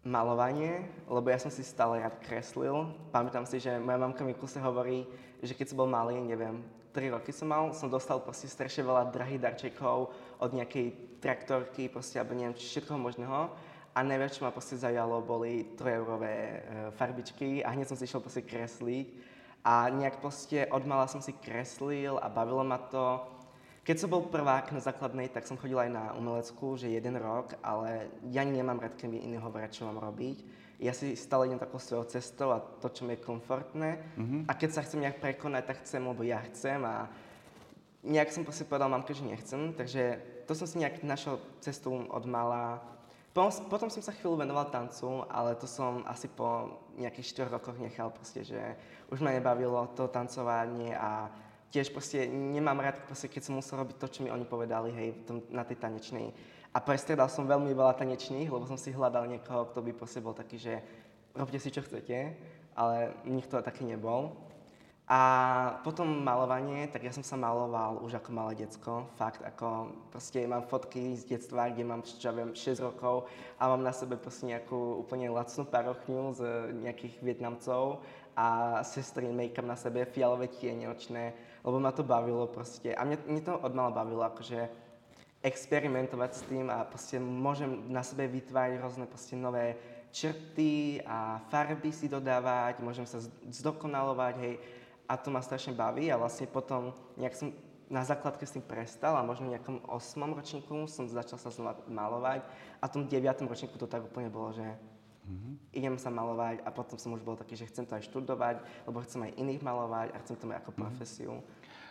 malovanie, 0.05 0.85
lebo 1.09 1.25
ja 1.33 1.41
som 1.41 1.49
si 1.49 1.65
stále 1.65 1.97
rád 1.97 2.21
kreslil. 2.21 2.93
Pamätám 3.09 3.49
si, 3.49 3.57
že 3.57 3.73
moja 3.81 3.97
mamka 3.97 4.21
mi 4.21 4.37
kuse 4.37 4.61
hovorí, 4.61 5.09
že 5.41 5.57
keď 5.57 5.73
som 5.73 5.81
bol 5.81 5.89
malý, 5.89 6.21
neviem, 6.21 6.61
3 6.91 7.15
roky 7.15 7.31
som 7.31 7.47
mal, 7.47 7.71
som 7.71 7.87
dostal 7.87 8.19
proste 8.19 8.51
strašne 8.51 8.83
veľa 8.83 9.15
drahých 9.15 9.39
darčekov 9.39 10.11
od 10.39 10.51
nejakej 10.51 11.19
traktorky, 11.23 11.87
proste, 11.87 12.19
alebo 12.19 12.35
neviem, 12.35 12.55
všetkoho 12.55 12.99
možného. 12.99 13.51
A 13.91 13.99
najviac, 14.03 14.31
čo 14.31 14.43
ma 14.47 14.55
proste 14.55 14.79
zaujalo, 14.79 15.19
boli 15.19 15.75
3-eurové 15.75 16.35
e, 16.35 16.57
farbičky 16.95 17.59
a 17.59 17.75
hneď 17.75 17.91
som 17.91 17.99
si 17.99 18.07
išiel 18.07 18.23
proste 18.23 18.43
kresliť. 18.43 19.07
A 19.67 19.91
nejak 19.91 20.23
proste 20.23 20.65
od 20.71 20.83
mala 20.87 21.11
som 21.11 21.19
si 21.19 21.35
kreslil 21.35 22.15
a 22.17 22.27
bavilo 22.31 22.63
ma 22.63 22.79
to. 22.79 23.19
Keď 23.81 23.97
som 23.97 24.13
bol 24.13 24.29
prvák 24.29 24.69
na 24.71 24.81
základnej, 24.81 25.33
tak 25.33 25.49
som 25.49 25.57
chodil 25.57 25.77
aj 25.77 25.89
na 25.89 26.13
umeleckú, 26.13 26.77
že 26.77 26.93
jeden 26.93 27.17
rok, 27.17 27.57
ale 27.65 28.13
ja 28.29 28.45
nemám 28.45 28.77
rád, 28.77 28.93
keď 28.93 29.07
mi 29.09 29.25
iní 29.25 29.41
hovoria, 29.41 29.73
čo 29.73 29.89
mám 29.89 29.97
robiť 29.97 30.61
ja 30.81 30.97
si 30.97 31.13
stále 31.13 31.45
idem 31.45 31.61
takou 31.61 31.77
svojou 31.77 32.09
cestou 32.09 32.49
a 32.49 32.57
to, 32.57 32.89
čo 32.89 33.05
mi 33.05 33.13
je 33.13 33.21
komfortné. 33.21 34.01
Mm-hmm. 34.17 34.41
A 34.49 34.51
keď 34.57 34.69
sa 34.73 34.81
chcem 34.81 35.05
nejak 35.05 35.21
prekonať, 35.21 35.63
tak 35.69 35.85
chcem, 35.85 36.01
lebo 36.01 36.25
ja 36.25 36.41
chcem 36.49 36.81
a 36.81 37.05
nejak 38.01 38.33
som 38.33 38.41
proste 38.41 38.65
povedal 38.65 38.89
mamke, 38.89 39.13
že 39.13 39.21
nechcem, 39.21 39.77
takže 39.77 40.17
to 40.49 40.57
som 40.57 40.65
si 40.65 40.81
nejak 40.81 41.05
našiel 41.05 41.37
cestu 41.61 41.93
od 41.93 42.25
mala. 42.25 42.81
Potom, 43.29 43.69
potom 43.69 43.89
som 43.93 44.01
sa 44.01 44.09
chvíľu 44.09 44.41
venoval 44.41 44.73
tancu, 44.73 45.21
ale 45.29 45.53
to 45.53 45.69
som 45.69 46.01
asi 46.09 46.25
po 46.25 46.81
nejakých 46.97 47.45
4 47.45 47.55
rokoch 47.61 47.77
nechal 47.77 48.09
proste, 48.09 48.41
že 48.41 48.59
už 49.13 49.21
ma 49.21 49.37
nebavilo 49.37 49.85
to 49.93 50.09
tancovanie 50.09 50.97
a 50.97 51.29
tiež 51.71 51.89
proste 51.95 52.27
nemám 52.27 52.83
rád, 52.83 52.99
proste, 53.07 53.31
keď 53.31 53.41
som 53.47 53.57
musel 53.57 53.79
robiť 53.79 53.95
to, 53.97 54.07
čo 54.11 54.19
mi 54.21 54.29
oni 54.29 54.43
povedali, 54.43 54.91
hej, 54.91 55.09
tom, 55.23 55.41
na 55.49 55.63
tej 55.63 55.79
tanečnej 55.79 56.35
a 56.71 56.79
prestredal 56.79 57.27
som 57.27 57.43
veľmi 57.43 57.75
veľa 57.75 57.99
tanečných, 57.99 58.47
lebo 58.47 58.63
som 58.63 58.79
si 58.79 58.95
hľadal 58.95 59.27
niekoho, 59.27 59.67
kto 59.71 59.83
by 59.83 59.91
proste 59.91 60.23
bol 60.23 60.31
taký, 60.31 60.55
že 60.55 60.79
robte 61.35 61.59
si, 61.59 61.67
čo 61.67 61.83
chcete, 61.83 62.31
ale 62.79 63.11
nikto 63.27 63.59
taký 63.59 63.83
nebol. 63.83 64.31
A 65.11 65.19
potom 65.83 66.07
malovanie, 66.23 66.87
tak 66.87 67.03
ja 67.03 67.11
som 67.11 67.19
sa 67.19 67.35
maloval 67.35 67.99
už 67.99 68.15
ako 68.15 68.31
malé 68.31 68.63
decko, 68.63 69.11
fakt 69.19 69.43
ako, 69.43 69.91
proste 70.07 70.47
mám 70.47 70.63
fotky 70.63 71.19
z 71.19 71.27
detstva, 71.35 71.67
kde 71.67 71.83
mám, 71.83 71.99
čo 71.99 72.15
ja 72.15 72.31
viem, 72.31 72.55
6 72.55 72.79
rokov 72.79 73.27
a 73.59 73.67
mám 73.67 73.83
na 73.83 73.91
sebe 73.91 74.15
proste 74.15 74.47
nejakú 74.47 75.03
úplne 75.03 75.27
lacnú 75.27 75.67
parochňu 75.67 76.39
z 76.39 76.41
nejakých 76.79 77.19
Vietnamcov 77.19 77.99
a 78.35 78.79
sestry 78.83 79.27
make-up 79.29 79.65
na 79.65 79.75
sebe, 79.75 80.05
fialové 80.05 80.47
tiene 80.47 80.87
očné, 80.87 81.33
lebo 81.63 81.77
ma 81.79 81.91
to 81.91 82.03
bavilo 82.03 82.47
proste. 82.47 82.95
A 82.95 83.03
mne, 83.03 83.19
mne 83.27 83.41
to 83.43 83.53
odmala 83.59 83.91
bavilo, 83.91 84.23
akože 84.23 84.69
experimentovať 85.41 86.31
s 86.37 86.41
tým 86.45 86.69
a 86.69 86.85
proste 86.85 87.17
môžem 87.17 87.89
na 87.89 88.05
sebe 88.05 88.29
vytvárať 88.29 88.77
rôzne 88.77 89.05
proste 89.09 89.33
nové 89.33 89.73
črty 90.13 91.01
a 91.07 91.41
farby 91.49 91.89
si 91.89 92.05
dodávať, 92.05 92.83
môžem 92.83 93.07
sa 93.09 93.17
zdokonalovať, 93.49 94.35
hej, 94.43 94.55
a 95.09 95.17
to 95.17 95.33
ma 95.33 95.41
strašne 95.41 95.73
baví 95.73 96.07
a 96.07 96.19
vlastne 96.19 96.47
potom 96.47 96.95
nejak 97.17 97.35
som 97.35 97.49
na 97.91 98.07
základke 98.07 98.47
s 98.47 98.55
tým 98.55 98.63
prestal 98.63 99.19
a 99.19 99.27
možno 99.27 99.51
v 99.51 99.59
nejakom 99.59 99.83
8. 99.83 100.39
ročníku 100.39 100.87
som 100.87 101.11
začal 101.11 101.35
sa 101.35 101.51
znova 101.51 101.75
malovať 101.91 102.39
a 102.79 102.87
v 102.87 102.93
tom 102.95 103.03
9. 103.03 103.19
ročníku 103.51 103.75
to 103.75 103.91
tak 103.91 104.07
úplne 104.07 104.31
bolo, 104.31 104.55
že 104.55 104.63
mm-hmm. 105.31 105.53
idem 105.71 105.95
sa 105.95 106.11
malovať 106.11 106.67
a 106.67 106.69
potom 106.75 106.99
som 106.99 107.15
už 107.15 107.23
bol 107.23 107.39
taký, 107.39 107.55
že 107.55 107.71
chcem 107.71 107.87
to 107.87 107.95
aj 107.95 108.03
študovať, 108.11 108.59
lebo 108.83 108.99
chcem 109.07 109.31
aj 109.31 109.31
iných 109.39 109.61
malovať 109.63 110.07
a 110.11 110.17
chcem 110.19 110.35
to 110.35 110.45
mať 110.51 110.59
ako 110.59 110.71
mm-hmm. 110.75 110.83
profesiu. 110.83 111.33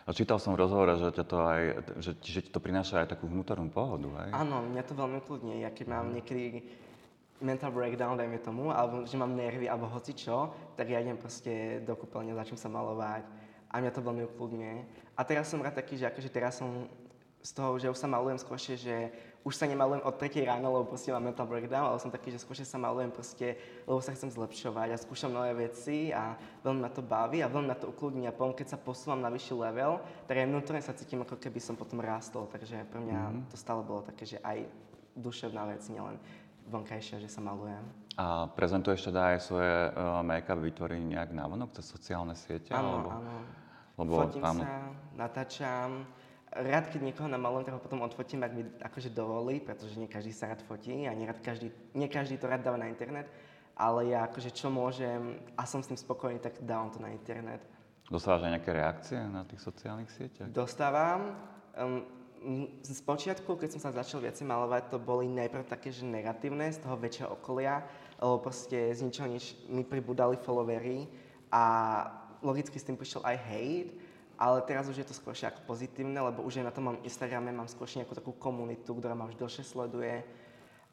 A 0.01 0.17
čítal 0.17 0.41
som 0.41 0.57
v 0.57 0.65
rozhovore, 0.65 0.97
že, 0.97 1.13
to 1.13 1.37
aj, 1.45 1.61
že, 2.01 2.11
že 2.25 2.39
ti 2.41 2.49
to 2.49 2.57
prináša 2.57 3.05
aj 3.05 3.13
takú 3.13 3.29
vnútornú 3.29 3.69
pohodu, 3.69 4.09
hej? 4.25 4.33
Áno, 4.33 4.65
mňa 4.65 4.83
to 4.85 4.97
veľmi 4.97 5.21
kľudne. 5.21 5.61
Ja 5.61 5.69
keď 5.69 5.85
mám 5.93 6.05
mhm. 6.09 6.13
niekedy 6.17 6.43
mental 7.41 7.73
breakdown, 7.73 8.17
dajme 8.17 8.37
tomu, 8.41 8.69
alebo 8.69 9.05
že 9.05 9.17
mám 9.17 9.33
nervy, 9.33 9.65
alebo 9.65 9.89
hoci 9.89 10.13
čo, 10.13 10.53
tak 10.77 10.89
ja 10.93 11.01
idem 11.01 11.17
proste 11.17 11.81
do 11.81 11.97
kúpeľne, 11.97 12.37
začnem 12.37 12.57
sa 12.61 12.69
malovať 12.69 13.25
a 13.71 13.81
mňa 13.81 13.91
to 13.91 14.05
veľmi 14.05 14.23
ukludňuje. 14.29 14.77
A 15.17 15.21
teraz 15.25 15.49
som 15.49 15.63
rád 15.63 15.79
taký, 15.79 15.97
že 15.97 16.05
akože 16.05 16.29
teraz 16.29 16.61
som 16.61 16.85
z 17.41 17.51
toho, 17.57 17.77
že 17.81 17.89
už 17.89 17.97
sa 17.97 18.05
malujem 18.05 18.37
skôršie, 18.37 18.75
že 18.77 18.95
už 19.41 19.57
sa 19.57 19.65
nemalujem 19.65 20.05
od 20.05 20.15
3 20.21 20.45
ráno, 20.45 20.69
lebo 20.69 20.93
proste 20.93 21.09
mám 21.09 21.25
mental 21.25 21.49
breakdown, 21.49 21.89
ale 21.89 21.97
som 21.97 22.13
taký, 22.13 22.29
že 22.29 22.45
skôršie 22.45 22.61
sa 22.61 22.77
malujem 22.77 23.09
proste, 23.09 23.57
lebo 23.89 23.97
sa 23.97 24.13
chcem 24.13 24.29
zlepšovať 24.29 24.93
a 24.93 25.01
skúšam 25.01 25.33
nové 25.33 25.49
veci 25.65 26.13
a 26.13 26.37
veľmi 26.61 26.81
ma 26.85 26.93
to 26.93 27.01
baví 27.01 27.41
a 27.41 27.49
veľmi 27.49 27.73
ma 27.73 27.77
to 27.77 27.89
ukludní 27.89 28.29
a 28.29 28.35
potom, 28.35 28.53
keď 28.53 28.77
sa 28.77 28.77
posúvam 28.77 29.17
na 29.17 29.33
vyšší 29.33 29.57
level, 29.57 29.97
tak 30.29 30.37
aj 30.37 30.45
vnútorne 30.45 30.81
sa 30.85 30.93
cítim, 30.93 31.25
ako 31.25 31.41
keby 31.41 31.57
som 31.57 31.73
potom 31.73 31.97
rástol, 31.97 32.45
takže 32.53 32.85
pre 32.93 33.01
mňa 33.01 33.17
mm-hmm. 33.17 33.49
to 33.49 33.57
stále 33.57 33.81
bolo 33.81 34.05
také, 34.05 34.29
že 34.29 34.37
aj 34.45 34.61
duševná 35.17 35.65
vec, 35.73 35.81
nielen 35.89 36.21
vonkajšia, 36.69 37.25
že 37.25 37.29
sa 37.33 37.41
malujem. 37.41 37.81
A 38.21 38.45
prezentuješ 38.53 39.09
teda 39.09 39.33
aj 39.33 39.37
svoje 39.41 39.73
uh, 39.89 40.21
make-up 40.21 40.61
vytvorenie 40.61 41.17
nejak 41.17 41.33
návonok 41.33 41.73
cez 41.81 41.89
sociálne 41.89 42.37
siete? 42.37 42.69
Áno, 42.69 43.01
alebo... 43.01 43.09
áno. 43.09 43.33
Lebo, 43.99 44.13
Fotím 44.23 44.45
áno. 44.45 44.61
sa, 44.63 44.71
natáčam, 45.19 45.89
rád, 46.51 46.91
keď 46.91 47.01
niekoho 47.01 47.31
namalujem, 47.31 47.71
tak 47.71 47.75
ho 47.79 47.81
potom 47.83 48.03
odfotím, 48.03 48.43
ak 48.43 48.51
mi 48.51 48.63
akože 48.83 49.09
dovolí, 49.15 49.63
pretože 49.63 49.95
nie 49.95 50.11
každý 50.11 50.35
sa 50.35 50.51
rád 50.51 50.61
fotí 50.67 51.07
a 51.07 51.15
nie, 51.15 51.27
každý, 51.39 51.71
nie 51.95 52.11
každý 52.11 52.35
to 52.35 52.51
rád 52.51 52.67
dáva 52.67 52.77
na 52.77 52.91
internet, 52.91 53.31
ale 53.75 54.11
ja 54.11 54.27
akože 54.27 54.51
čo 54.51 54.67
môžem 54.67 55.39
a 55.55 55.63
som 55.63 55.79
s 55.79 55.87
tým 55.87 55.99
spokojný, 55.99 56.43
tak 56.43 56.59
dávam 56.59 56.91
to 56.91 56.99
na 56.99 57.15
internet. 57.15 57.63
Dostávaš 58.11 58.43
aj 58.43 58.51
nejaké 58.59 58.71
reakcie 58.75 59.17
na 59.23 59.47
tých 59.47 59.63
sociálnych 59.63 60.11
sieťach? 60.11 60.51
Dostávam. 60.51 61.39
Um, 61.79 62.03
z 62.81 63.01
počiatku, 63.05 63.53
keď 63.53 63.77
som 63.77 63.81
sa 63.85 63.93
začal 63.93 64.19
viacej 64.19 64.49
malovať, 64.49 64.89
to 64.89 64.97
boli 64.97 65.29
najprv 65.29 65.61
také, 65.69 65.93
že 65.93 66.01
negatívne 66.03 66.73
z 66.73 66.81
toho 66.81 66.97
väčšieho 66.97 67.37
okolia, 67.37 67.85
lebo 68.17 68.41
proste 68.41 68.91
z 68.91 69.05
ničoho 69.05 69.29
nič 69.29 69.53
mi 69.69 69.85
pribudali 69.85 70.41
followery 70.41 71.05
a 71.53 71.63
logicky 72.41 72.81
s 72.81 72.87
tým 72.89 72.97
prišiel 72.97 73.21
aj 73.21 73.37
hate, 73.45 73.93
ale 74.41 74.65
teraz 74.65 74.89
už 74.89 74.97
je 74.97 75.05
to 75.05 75.13
skôr 75.13 75.37
ako 75.37 75.61
pozitívne, 75.69 76.17
lebo 76.17 76.41
už 76.41 76.65
aj 76.65 76.65
na 76.65 76.73
tom 76.73 76.97
Instagrame 77.05 77.53
mám 77.53 77.69
skôr 77.69 77.85
nejakú 77.85 78.17
takú 78.17 78.33
komunitu, 78.33 78.97
ktorá 78.97 79.13
ma 79.13 79.29
už 79.29 79.37
dlhšie 79.37 79.61
sleduje. 79.61 80.25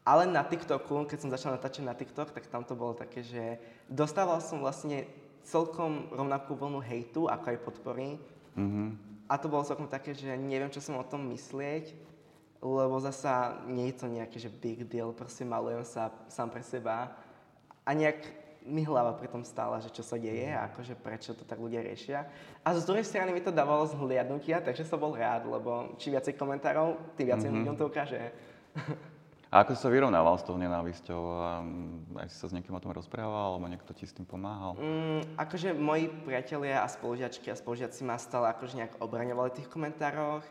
Ale 0.05 0.28
na 0.28 0.45
TikToku, 0.45 1.09
keď 1.09 1.19
som 1.25 1.33
začal 1.33 1.57
natáčať 1.57 1.81
na 1.88 1.97
TikTok, 1.97 2.37
tak 2.37 2.45
tam 2.52 2.69
to 2.69 2.76
bolo 2.76 2.93
také, 2.93 3.25
že 3.25 3.57
dostával 3.88 4.45
som 4.45 4.61
vlastne 4.61 5.09
celkom 5.49 6.12
rovnakú 6.12 6.61
vlnu 6.61 6.85
hejtu, 6.85 7.25
ako 7.25 7.47
aj 7.49 7.59
podpory. 7.64 8.09
Mm-hmm. 8.52 8.88
A 9.33 9.40
to 9.40 9.49
bolo 9.49 9.64
celkom 9.64 9.88
také, 9.88 10.12
že 10.12 10.28
neviem, 10.37 10.69
čo 10.69 10.85
som 10.85 11.00
o 11.00 11.09
tom 11.09 11.25
myslieť, 11.33 11.97
lebo 12.61 13.00
zasa 13.00 13.64
nie 13.64 13.88
je 13.88 13.97
to 13.97 14.12
nejaký, 14.12 14.37
že 14.37 14.52
big 14.52 14.85
deal, 14.93 15.17
proste 15.17 15.49
malujem 15.49 15.88
sa 15.88 16.12
sám 16.28 16.52
pre 16.52 16.61
seba. 16.61 17.17
A 17.88 17.97
nejak 17.97 18.48
mi 18.69 18.85
hlava 18.85 19.17
pri 19.17 19.33
tom 19.33 19.41
stála, 19.41 19.81
že 19.81 19.89
čo 19.89 20.05
sa 20.05 20.21
deje 20.21 20.53
a 20.53 20.69
akože 20.69 20.95
prečo 21.01 21.33
to 21.33 21.43
tak 21.49 21.57
ľudia 21.57 21.81
riešia. 21.81 22.29
A 22.61 22.77
z 22.77 22.85
druhej 22.85 23.09
strany 23.09 23.33
mi 23.33 23.41
to 23.41 23.49
dávalo 23.49 23.89
zhliadnutia, 23.89 24.61
takže 24.61 24.85
som 24.85 25.01
bol 25.01 25.17
rád, 25.17 25.49
lebo 25.49 25.97
či 25.97 26.13
viacej 26.13 26.37
komentárov, 26.37 27.17
tým 27.17 27.33
viacej 27.33 27.49
mm-hmm. 27.49 27.59
ľuďom 27.65 27.77
to 27.81 27.85
ukáže. 27.89 28.21
A 29.49 29.65
ako 29.65 29.73
si 29.73 29.81
sa 29.81 29.89
vyrovnával 29.89 30.37
s 30.37 30.45
tou 30.45 30.61
nenávisťou? 30.61 31.21
Aj 32.21 32.29
si 32.29 32.37
sa 32.37 32.53
s 32.53 32.53
niekým 32.53 32.77
o 32.77 32.83
tom 32.85 32.93
rozprával, 32.93 33.57
alebo 33.57 33.65
niekto 33.65 33.97
ti 33.97 34.05
s 34.05 34.13
tým 34.13 34.29
pomáhal? 34.29 34.77
Mm, 34.77 35.25
akože 35.41 35.73
moji 35.73 36.13
priatelia 36.29 36.85
a 36.85 36.87
spolužiačky 36.93 37.49
a 37.49 37.57
spolužiaci 37.57 38.05
ma 38.05 38.21
stále 38.21 38.53
akože 38.53 38.77
nejak 38.77 39.01
obraňovali 39.01 39.49
v 39.49 39.57
tých 39.65 39.73
komentároch 39.73 40.45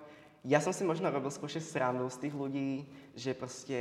ja 0.48 0.64
som 0.64 0.72
si 0.72 0.88
možno 0.88 1.12
robil 1.12 1.28
skôr 1.28 1.52
srandu 1.52 2.08
z 2.08 2.24
tých 2.24 2.32
ľudí, 2.32 2.88
že 3.20 3.36
proste 3.36 3.78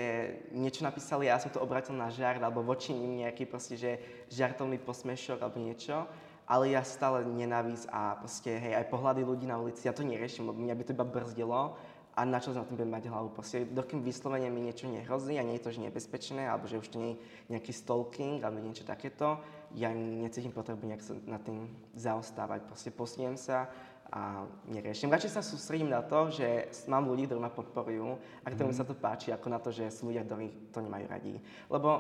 niečo 0.51 0.83
napísali 0.83 1.31
ja 1.31 1.39
som 1.39 1.55
to 1.55 1.63
obratil 1.63 1.95
na 1.95 2.11
žart, 2.11 2.43
alebo 2.43 2.67
voči 2.67 2.91
ním 2.91 3.23
nejaký 3.23 3.47
proste, 3.47 3.79
že 3.79 4.03
žartovný 4.35 4.83
posmešok 4.83 5.47
alebo 5.47 5.63
niečo. 5.63 6.11
Ale 6.47 6.75
ja 6.75 6.83
stále 6.83 7.23
nenávisť 7.23 7.87
a 7.91 8.19
proste, 8.19 8.55
hej, 8.55 8.75
aj 8.79 8.91
pohľady 8.91 9.23
ľudí 9.23 9.47
na 9.47 9.59
ulici, 9.59 9.87
ja 9.87 9.95
to 9.95 10.07
neriešim, 10.07 10.47
lebo 10.47 10.59
mňa 10.59 10.75
by 10.79 10.83
to 10.87 10.95
iba 10.95 11.07
brzdilo 11.07 11.75
a 12.17 12.21
na 12.23 12.39
čo 12.39 12.55
na 12.55 12.63
tým 12.63 12.79
budem 12.79 12.91
mať 12.91 13.11
hlavu. 13.11 13.35
Proste, 13.35 13.67
dokým 13.67 14.03
vyslovene 14.03 14.51
mi 14.51 14.63
niečo 14.63 14.91
nehrozí 14.91 15.39
a 15.39 15.47
nie 15.47 15.59
je 15.59 15.65
to 15.67 15.75
že 15.75 15.85
nebezpečné, 15.87 16.47
alebo 16.47 16.67
že 16.67 16.83
už 16.83 16.89
to 16.91 16.99
nie 16.99 17.15
je 17.15 17.19
nejaký 17.51 17.71
stalking 17.75 18.43
alebo 18.43 18.63
niečo 18.63 18.87
takéto, 18.87 19.39
ja 19.75 19.91
necítim 19.93 20.55
potrebu 20.55 20.87
nejak 20.87 21.03
sa 21.03 21.15
na 21.27 21.37
tým 21.37 21.67
zaostávať. 21.99 22.65
Proste 22.65 22.91
posniem 22.95 23.35
sa, 23.35 23.69
a 24.13 24.47
neriešim. 24.71 25.11
Radšej 25.11 25.35
sa 25.35 25.43
sústredím 25.43 25.91
na 25.91 26.03
to, 26.03 26.31
že 26.31 26.71
mám 26.87 27.11
ľudí, 27.11 27.27
ktorí 27.27 27.41
ma 27.43 27.51
podporujú 27.51 28.19
a 28.43 28.49
ktorým 28.49 28.71
mm. 28.71 28.79
sa 28.79 28.87
to 28.87 28.95
páči, 28.95 29.35
ako 29.35 29.47
na 29.51 29.59
to, 29.59 29.75
že 29.75 29.91
sú 29.91 30.11
ľudia, 30.11 30.23
ktorí 30.23 30.71
to 30.71 30.79
nemajú 30.79 31.05
radi. 31.11 31.35
Lebo 31.67 31.91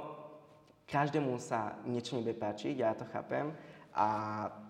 každému 0.86 1.34
sa 1.42 1.75
niečo 1.82 2.14
nebude 2.14 2.38
páčiť, 2.38 2.78
ja 2.78 2.94
to 2.94 3.02
chápem. 3.10 3.50
A 3.96 4.06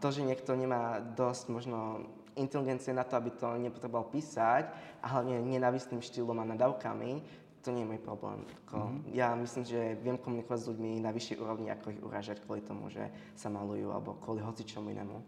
to, 0.00 0.08
že 0.14 0.24
niekto 0.24 0.54
nemá 0.56 1.02
dosť 1.02 1.44
možno 1.52 2.08
inteligencie 2.38 2.92
na 2.92 3.02
to, 3.02 3.16
aby 3.18 3.34
to 3.34 3.48
nepotreboval 3.58 4.08
písať 4.12 4.70
a 5.02 5.06
hlavne 5.18 5.40
nenávistným 5.42 6.04
štýlom 6.04 6.36
a 6.40 6.48
nadávkami, 6.56 7.44
to 7.64 7.74
nie 7.74 7.82
je 7.82 7.90
môj 7.90 8.00
problém. 8.06 8.46
mm-hmm. 8.70 9.10
Ja 9.10 9.34
myslím, 9.34 9.64
že 9.66 9.98
viem 9.98 10.14
komunikovať 10.14 10.58
s 10.62 10.68
ľuďmi 10.70 11.02
na 11.02 11.10
vyššej 11.10 11.40
úrovni, 11.42 11.66
ako 11.74 11.90
ich 11.90 11.98
uražať 11.98 12.38
kvôli 12.46 12.62
tomu, 12.62 12.86
že 12.86 13.10
sa 13.34 13.50
malujú 13.50 13.90
alebo 13.90 14.14
kvôli 14.22 14.38
hocičomu 14.38 14.94
inému. 14.94 15.18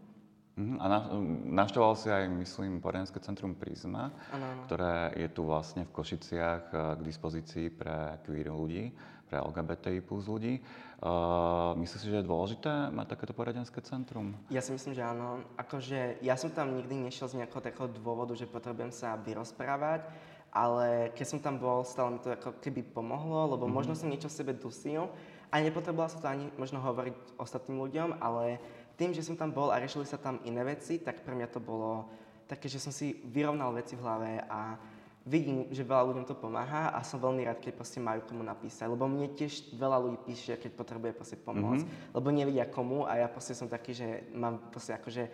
Uh-huh. 0.59 0.75
A 0.83 1.07
navštevoval 1.47 1.95
si 1.95 2.11
aj, 2.11 2.27
myslím, 2.27 2.83
poradenské 2.83 3.23
centrum 3.23 3.55
Prisma, 3.55 4.11
ano. 4.35 4.67
ktoré 4.67 5.15
je 5.15 5.27
tu 5.31 5.47
vlastne 5.47 5.87
v 5.87 5.95
Košiciach 5.95 6.63
eh, 6.69 6.77
k 6.99 7.01
dispozícii 7.01 7.71
pre 7.71 8.19
queer 8.27 8.51
ľudí, 8.51 8.91
pre 9.31 9.39
LGBTI 9.39 10.03
plus 10.03 10.27
ľudí. 10.27 10.59
Uh, 10.99 11.79
myslíš 11.79 12.01
si, 12.01 12.11
že 12.11 12.19
je 12.19 12.27
dôležité 12.27 12.91
mať 12.91 13.15
takéto 13.15 13.31
poradenské 13.31 13.79
centrum? 13.79 14.35
Ja 14.51 14.59
si 14.59 14.75
myslím, 14.75 14.91
že 14.91 15.05
áno. 15.05 15.47
Akože 15.55 16.19
ja 16.19 16.35
som 16.35 16.51
tam 16.51 16.75
nikdy 16.75 17.07
nešiel 17.07 17.31
z 17.31 17.39
nejakého 17.39 17.63
takého 17.63 17.87
dôvodu, 17.87 18.35
že 18.35 18.43
potrebujem 18.43 18.91
sa 18.91 19.15
vyrozprávať, 19.15 20.03
ale 20.51 21.13
keď 21.15 21.25
som 21.29 21.39
tam 21.39 21.55
bol, 21.55 21.87
stále 21.87 22.17
mi 22.17 22.19
to 22.19 22.35
ako 22.35 22.57
keby 22.59 22.83
pomohlo, 22.83 23.55
lebo 23.55 23.63
mm-hmm. 23.63 23.77
možno 23.79 23.93
som 23.95 24.11
niečo 24.11 24.27
v 24.27 24.37
sebe 24.43 24.51
dusil 24.57 25.07
a 25.49 25.55
nepotreboval 25.59 26.09
som 26.13 26.21
to 26.21 26.29
ani 26.29 26.49
možno 26.61 26.77
hovoriť 26.77 27.41
ostatným 27.41 27.81
ľuďom, 27.81 28.09
ale 28.21 28.61
tým, 28.99 29.17
že 29.17 29.25
som 29.25 29.33
tam 29.33 29.49
bol 29.49 29.73
a 29.73 29.81
riešili 29.81 30.05
sa 30.05 30.21
tam 30.21 30.37
iné 30.45 30.61
veci, 30.61 31.01
tak 31.01 31.25
pre 31.25 31.33
mňa 31.33 31.47
to 31.49 31.59
bolo 31.63 32.05
také, 32.45 32.69
že 32.69 32.81
som 32.81 32.93
si 32.93 33.21
vyrovnal 33.25 33.73
veci 33.73 33.97
v 33.97 34.03
hlave 34.03 34.31
a 34.45 34.77
vidím, 35.25 35.69
že 35.69 35.85
veľa 35.85 36.09
ľuďom 36.09 36.25
to 36.25 36.33
pomáha 36.33 36.89
a 36.89 37.05
som 37.05 37.21
veľmi 37.21 37.45
rád, 37.45 37.61
keď 37.61 37.73
proste 37.77 38.01
majú 38.01 38.25
komu 38.25 38.41
napísať, 38.41 38.89
lebo 38.89 39.05
mne 39.05 39.29
tiež 39.37 39.73
veľa 39.77 39.97
ľudí 40.01 40.17
píše, 40.25 40.57
keď 40.57 40.71
potrebuje 40.73 41.11
proste 41.13 41.37
pomôcť, 41.37 41.85
mm-hmm. 41.85 42.13
lebo 42.17 42.27
nevedia 42.33 42.65
komu 42.65 43.05
a 43.05 43.21
ja 43.21 43.27
proste 43.29 43.53
som 43.53 43.69
taký, 43.69 43.93
že 43.93 44.07
mám 44.33 44.57
proste 44.73 44.97
akože 44.97 45.29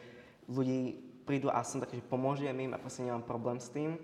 ľudí 0.52 1.00
prídu 1.24 1.48
a 1.50 1.64
som 1.64 1.80
taký, 1.80 2.04
že 2.04 2.06
pomôžem 2.12 2.54
im 2.54 2.76
a 2.76 2.82
proste 2.82 3.02
nemám 3.08 3.24
problém 3.24 3.58
s 3.58 3.72
tým 3.72 3.98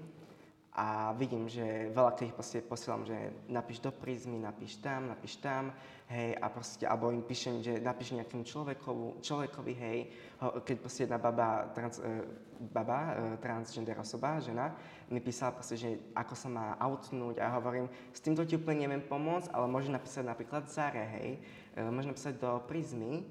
a 0.72 1.12
vidím, 1.20 1.52
že 1.52 1.92
veľa 1.92 2.16
proste 2.32 2.64
posielam, 2.64 3.04
že 3.04 3.36
napíš 3.52 3.84
do 3.84 3.92
prízmy, 3.92 4.40
napíš 4.40 4.80
tam, 4.80 5.12
napíš 5.12 5.36
tam, 5.44 5.76
hej, 6.08 6.32
a 6.40 6.48
proste, 6.48 6.88
alebo 6.88 7.12
im 7.12 7.28
píšem, 7.28 7.60
že 7.60 7.84
napíš 7.84 8.16
nejakému 8.16 8.48
človekovu, 8.48 9.20
človekovi, 9.20 9.74
hej, 9.76 10.00
keď 10.40 10.76
proste 10.80 11.04
jedna 11.04 11.20
baba, 11.20 11.68
trans, 11.76 12.00
uh, 12.00 12.24
baba, 12.72 13.00
uh, 13.04 13.12
transgender 13.44 14.00
osoba, 14.00 14.40
žena, 14.40 14.72
mi 15.12 15.20
písala 15.20 15.52
proste, 15.52 15.76
že 15.76 16.00
ako 16.16 16.40
sa 16.40 16.48
má 16.48 16.80
outnúť 16.80 17.44
a 17.44 17.52
hovorím, 17.52 17.92
s 18.16 18.24
týmto 18.24 18.48
ti 18.48 18.56
úplne 18.56 18.88
neviem 18.88 19.04
pomôcť, 19.04 19.52
ale 19.52 19.68
môžeš 19.68 19.92
napísať 19.92 20.24
napríklad 20.24 20.72
Zare, 20.72 21.04
hej, 21.20 21.30
uh, 21.76 21.92
môžeš 21.92 22.16
napísať 22.16 22.34
do 22.40 22.64
prízmy, 22.64 23.28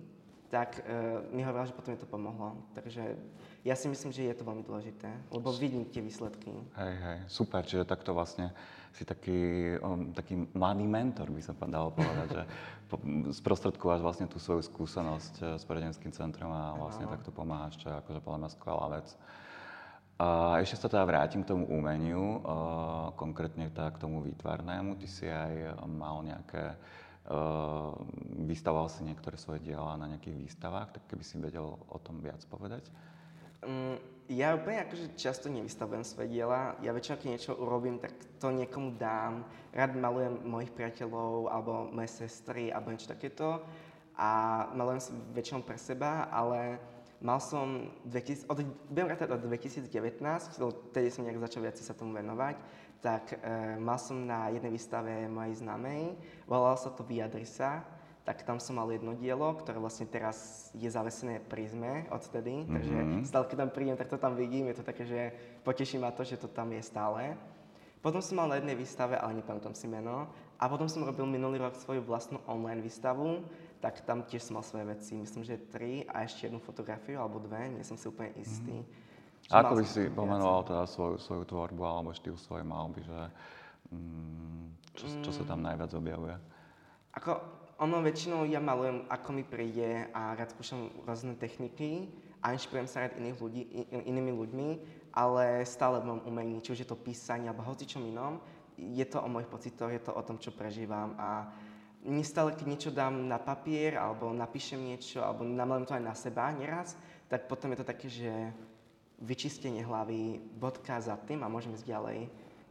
tak 0.51 0.83
uh, 0.83 1.23
mi 1.31 1.47
hovorila, 1.47 1.71
že 1.71 1.79
potom 1.79 1.95
mi 1.95 1.99
to 2.03 2.11
pomohlo. 2.11 2.59
Takže 2.75 3.15
ja 3.63 3.79
si 3.79 3.87
myslím, 3.87 4.11
že 4.11 4.27
je 4.27 4.35
to 4.35 4.43
veľmi 4.43 4.67
dôležité, 4.67 5.09
lebo 5.31 5.55
vidím 5.55 5.87
tie 5.87 6.03
výsledky. 6.03 6.51
Hej, 6.75 6.95
hej, 6.99 7.19
super, 7.31 7.63
čiže 7.63 7.87
takto 7.87 8.11
vlastne 8.11 8.51
si 8.91 9.07
taký, 9.07 9.39
um, 9.79 10.11
taký 10.11 10.35
mladý 10.51 10.87
mentor, 10.91 11.31
by 11.31 11.39
sa 11.39 11.55
dalo 11.55 11.95
povedať, 11.95 12.29
že 12.35 12.45
sprostredkováš 13.39 14.03
vlastne 14.03 14.27
tú 14.27 14.43
svoju 14.43 14.67
skúsenosť 14.67 15.35
eh, 15.39 15.47
s 15.55 15.63
poradenským 15.63 16.11
centrom 16.11 16.51
a 16.51 16.75
vlastne 16.75 17.07
ano. 17.07 17.15
takto 17.15 17.31
pomáhaš, 17.31 17.79
čo 17.79 17.87
je 17.87 17.95
akože 18.03 18.21
podľa 18.25 18.39
mňa 18.43 18.51
skvelá 18.51 18.87
vec. 18.99 19.09
A 20.21 20.61
ešte 20.61 20.77
sa 20.77 20.93
teda 20.93 21.09
vrátim 21.09 21.41
k 21.41 21.49
tomu 21.49 21.65
umeniu, 21.65 22.45
uh, 22.45 23.09
konkrétne 23.17 23.73
teda 23.73 23.89
k 23.89 24.05
tomu 24.05 24.21
výtvarnému. 24.21 25.01
Ty 25.01 25.07
si 25.09 25.25
aj 25.25 25.81
mal 25.89 26.21
nejaké, 26.21 26.77
vystavoval 28.49 28.89
si 28.91 29.07
niektoré 29.07 29.37
svoje 29.37 29.63
diela 29.63 30.01
na 30.01 30.11
nejakých 30.11 30.41
výstavách, 30.41 30.99
tak 30.99 31.03
keby 31.07 31.23
si 31.23 31.37
vedel 31.39 31.65
o 31.65 31.99
tom 32.03 32.19
viac 32.19 32.43
povedať? 32.49 32.89
Um, 33.61 34.01
ja 34.31 34.57
úplne 34.57 34.87
akože 34.87 35.19
často 35.21 35.53
nevystavujem 35.53 36.07
svoje 36.07 36.33
diela. 36.33 36.79
Ja 36.81 36.95
väčšinou, 36.97 37.19
keď 37.19 37.29
niečo 37.29 37.53
urobím, 37.59 38.01
tak 38.01 38.15
to 38.41 38.49
niekomu 38.49 38.97
dám. 38.97 39.45
Rád 39.75 39.99
malujem 40.01 40.35
mojich 40.47 40.73
priateľov, 40.73 41.51
alebo 41.51 41.91
moje 41.93 42.25
sestry, 42.25 42.73
alebo 42.73 42.95
niečo 42.95 43.11
takéto. 43.11 43.61
A 44.17 44.65
malujem 44.73 45.03
si 45.03 45.11
väčšinou 45.35 45.67
pre 45.67 45.77
seba, 45.77 46.31
ale 46.33 46.81
mal 47.21 47.41
som, 47.41 47.93
2000, 48.09 48.49
od, 48.49 48.65
budem 48.89 49.07
rátať 49.13 49.29
od 49.37 49.41
2019, 49.45 49.93
vtedy 50.91 51.09
som 51.13 51.25
nejak 51.25 51.41
začal 51.41 51.61
viac 51.65 51.77
sa 51.77 51.93
tomu 51.93 52.17
venovať, 52.17 52.57
tak 53.01 53.37
e, 53.41 53.77
mal 53.81 53.97
som 53.97 54.17
na 54.25 54.49
jednej 54.53 54.73
výstave 54.73 55.29
mojej 55.29 55.61
známej, 55.61 56.17
volalo 56.45 56.77
sa 56.77 56.93
to 56.93 57.05
Vyjadri 57.05 57.49
sa, 57.49 57.85
tak 58.25 58.45
tam 58.45 58.61
som 58.61 58.77
mal 58.77 58.89
jedno 58.93 59.17
dielo, 59.17 59.49
ktoré 59.57 59.81
vlastne 59.81 60.05
teraz 60.05 60.69
je 60.77 60.87
zavesené 60.87 61.41
prizme 61.41 62.05
odtedy, 62.13 62.63
mm-hmm. 62.65 62.75
takže 62.77 62.97
Mhm. 63.01 63.25
stále 63.25 63.45
keď 63.49 63.57
tam 63.65 63.71
prídem, 63.73 63.97
tak 63.97 64.13
to 64.13 64.19
tam 64.21 64.37
vidím, 64.37 64.69
je 64.69 64.79
to 64.81 64.85
také, 64.85 65.05
že 65.09 65.33
poteší 65.65 65.97
ma 65.97 66.13
to, 66.13 66.25
že 66.25 66.37
to 66.37 66.49
tam 66.49 66.73
je 66.73 66.83
stále. 66.85 67.37
Potom 68.01 68.25
som 68.25 68.41
mal 68.41 68.49
na 68.49 68.57
jednej 68.57 68.77
výstave, 68.81 69.13
ale 69.13 69.37
nepamätám 69.37 69.77
si 69.77 69.85
meno, 69.85 70.25
a 70.61 70.69
potom 70.69 70.89
som 70.89 71.05
robil 71.05 71.25
minulý 71.25 71.61
rok 71.61 71.77
svoju 71.77 72.05
vlastnú 72.05 72.41
online 72.45 72.85
výstavu, 72.85 73.45
tak 73.81 74.05
tam 74.05 74.23
tiež 74.23 74.45
som 74.45 74.61
mal 74.61 74.65
svoje 74.65 74.85
veci, 74.85 75.17
myslím, 75.17 75.43
že 75.43 75.57
tri 75.73 76.05
a 76.05 76.23
ešte 76.23 76.47
jednu 76.47 76.61
fotografiu 76.61 77.17
alebo 77.17 77.41
dve, 77.41 77.73
nie 77.73 77.81
som 77.81 77.97
si 77.97 78.07
úplne 78.07 78.31
istý. 78.37 78.85
A 79.51 79.65
ako 79.65 79.81
by 79.81 79.85
si 79.89 80.07
pomenoval 80.13 80.63
teda 80.63 80.85
svoju, 80.87 81.17
svoju 81.19 81.43
tvorbu 81.49 81.83
alebo 81.83 82.13
štýl 82.13 82.37
svojej 82.37 82.63
malby, 82.63 83.03
že 83.03 83.19
mm, 83.91 84.65
čo, 84.95 85.05
čo 85.25 85.31
sa 85.33 85.43
tam 85.49 85.65
najviac 85.65 85.91
objavuje? 85.97 86.37
Ako, 87.17 87.41
ono 87.81 88.05
väčšinou 88.05 88.45
ja 88.47 88.61
malujem, 88.61 89.09
ako 89.09 89.29
mi 89.33 89.43
príde 89.43 90.07
a 90.13 90.37
rád 90.37 90.53
skúšam 90.53 90.93
rôzne 91.09 91.35
techniky 91.35 92.07
a 92.45 92.53
inšpirujem 92.53 92.87
sa 92.87 93.09
rád 93.09 93.17
iných 93.17 93.41
ľudí, 93.41 93.63
i, 93.65 93.81
i- 93.89 94.05
inými 94.13 94.33
ľuďmi, 94.37 94.69
ale 95.17 95.65
stále 95.65 96.05
mojom 96.05 96.29
umení, 96.29 96.61
či 96.61 96.77
už 96.77 96.85
je 96.85 96.89
to 96.89 97.01
písanie 97.01 97.49
alebo 97.49 97.65
hocičom 97.67 98.05
inom, 98.05 98.39
je 98.77 99.05
to 99.09 99.19
o 99.19 99.29
mojich 99.29 99.49
pocitoch, 99.51 99.91
je 99.91 100.01
to 100.05 100.13
o 100.13 100.23
tom, 100.23 100.37
čo 100.39 100.53
prežívam 100.53 101.17
a 101.19 101.49
mne 102.05 102.25
stále, 102.25 102.57
keď 102.57 102.67
niečo 102.67 102.91
dám 102.91 103.29
na 103.29 103.37
papier 103.37 104.01
alebo 104.01 104.33
napíšem 104.33 104.81
niečo 104.81 105.21
alebo 105.21 105.45
namalujem 105.45 105.87
to 105.89 105.97
aj 105.97 106.05
na 106.05 106.15
seba 106.17 106.49
neraz, 106.53 106.97
tak 107.29 107.45
potom 107.45 107.71
je 107.73 107.79
to 107.85 107.87
také, 107.87 108.09
že 108.09 108.33
vyčistenie 109.21 109.85
hlavy, 109.85 110.41
bodka 110.57 110.97
za 110.97 111.15
tým 111.29 111.45
a 111.45 111.53
môžeme 111.53 111.77
ísť 111.77 111.93
ďalej. 111.93 112.19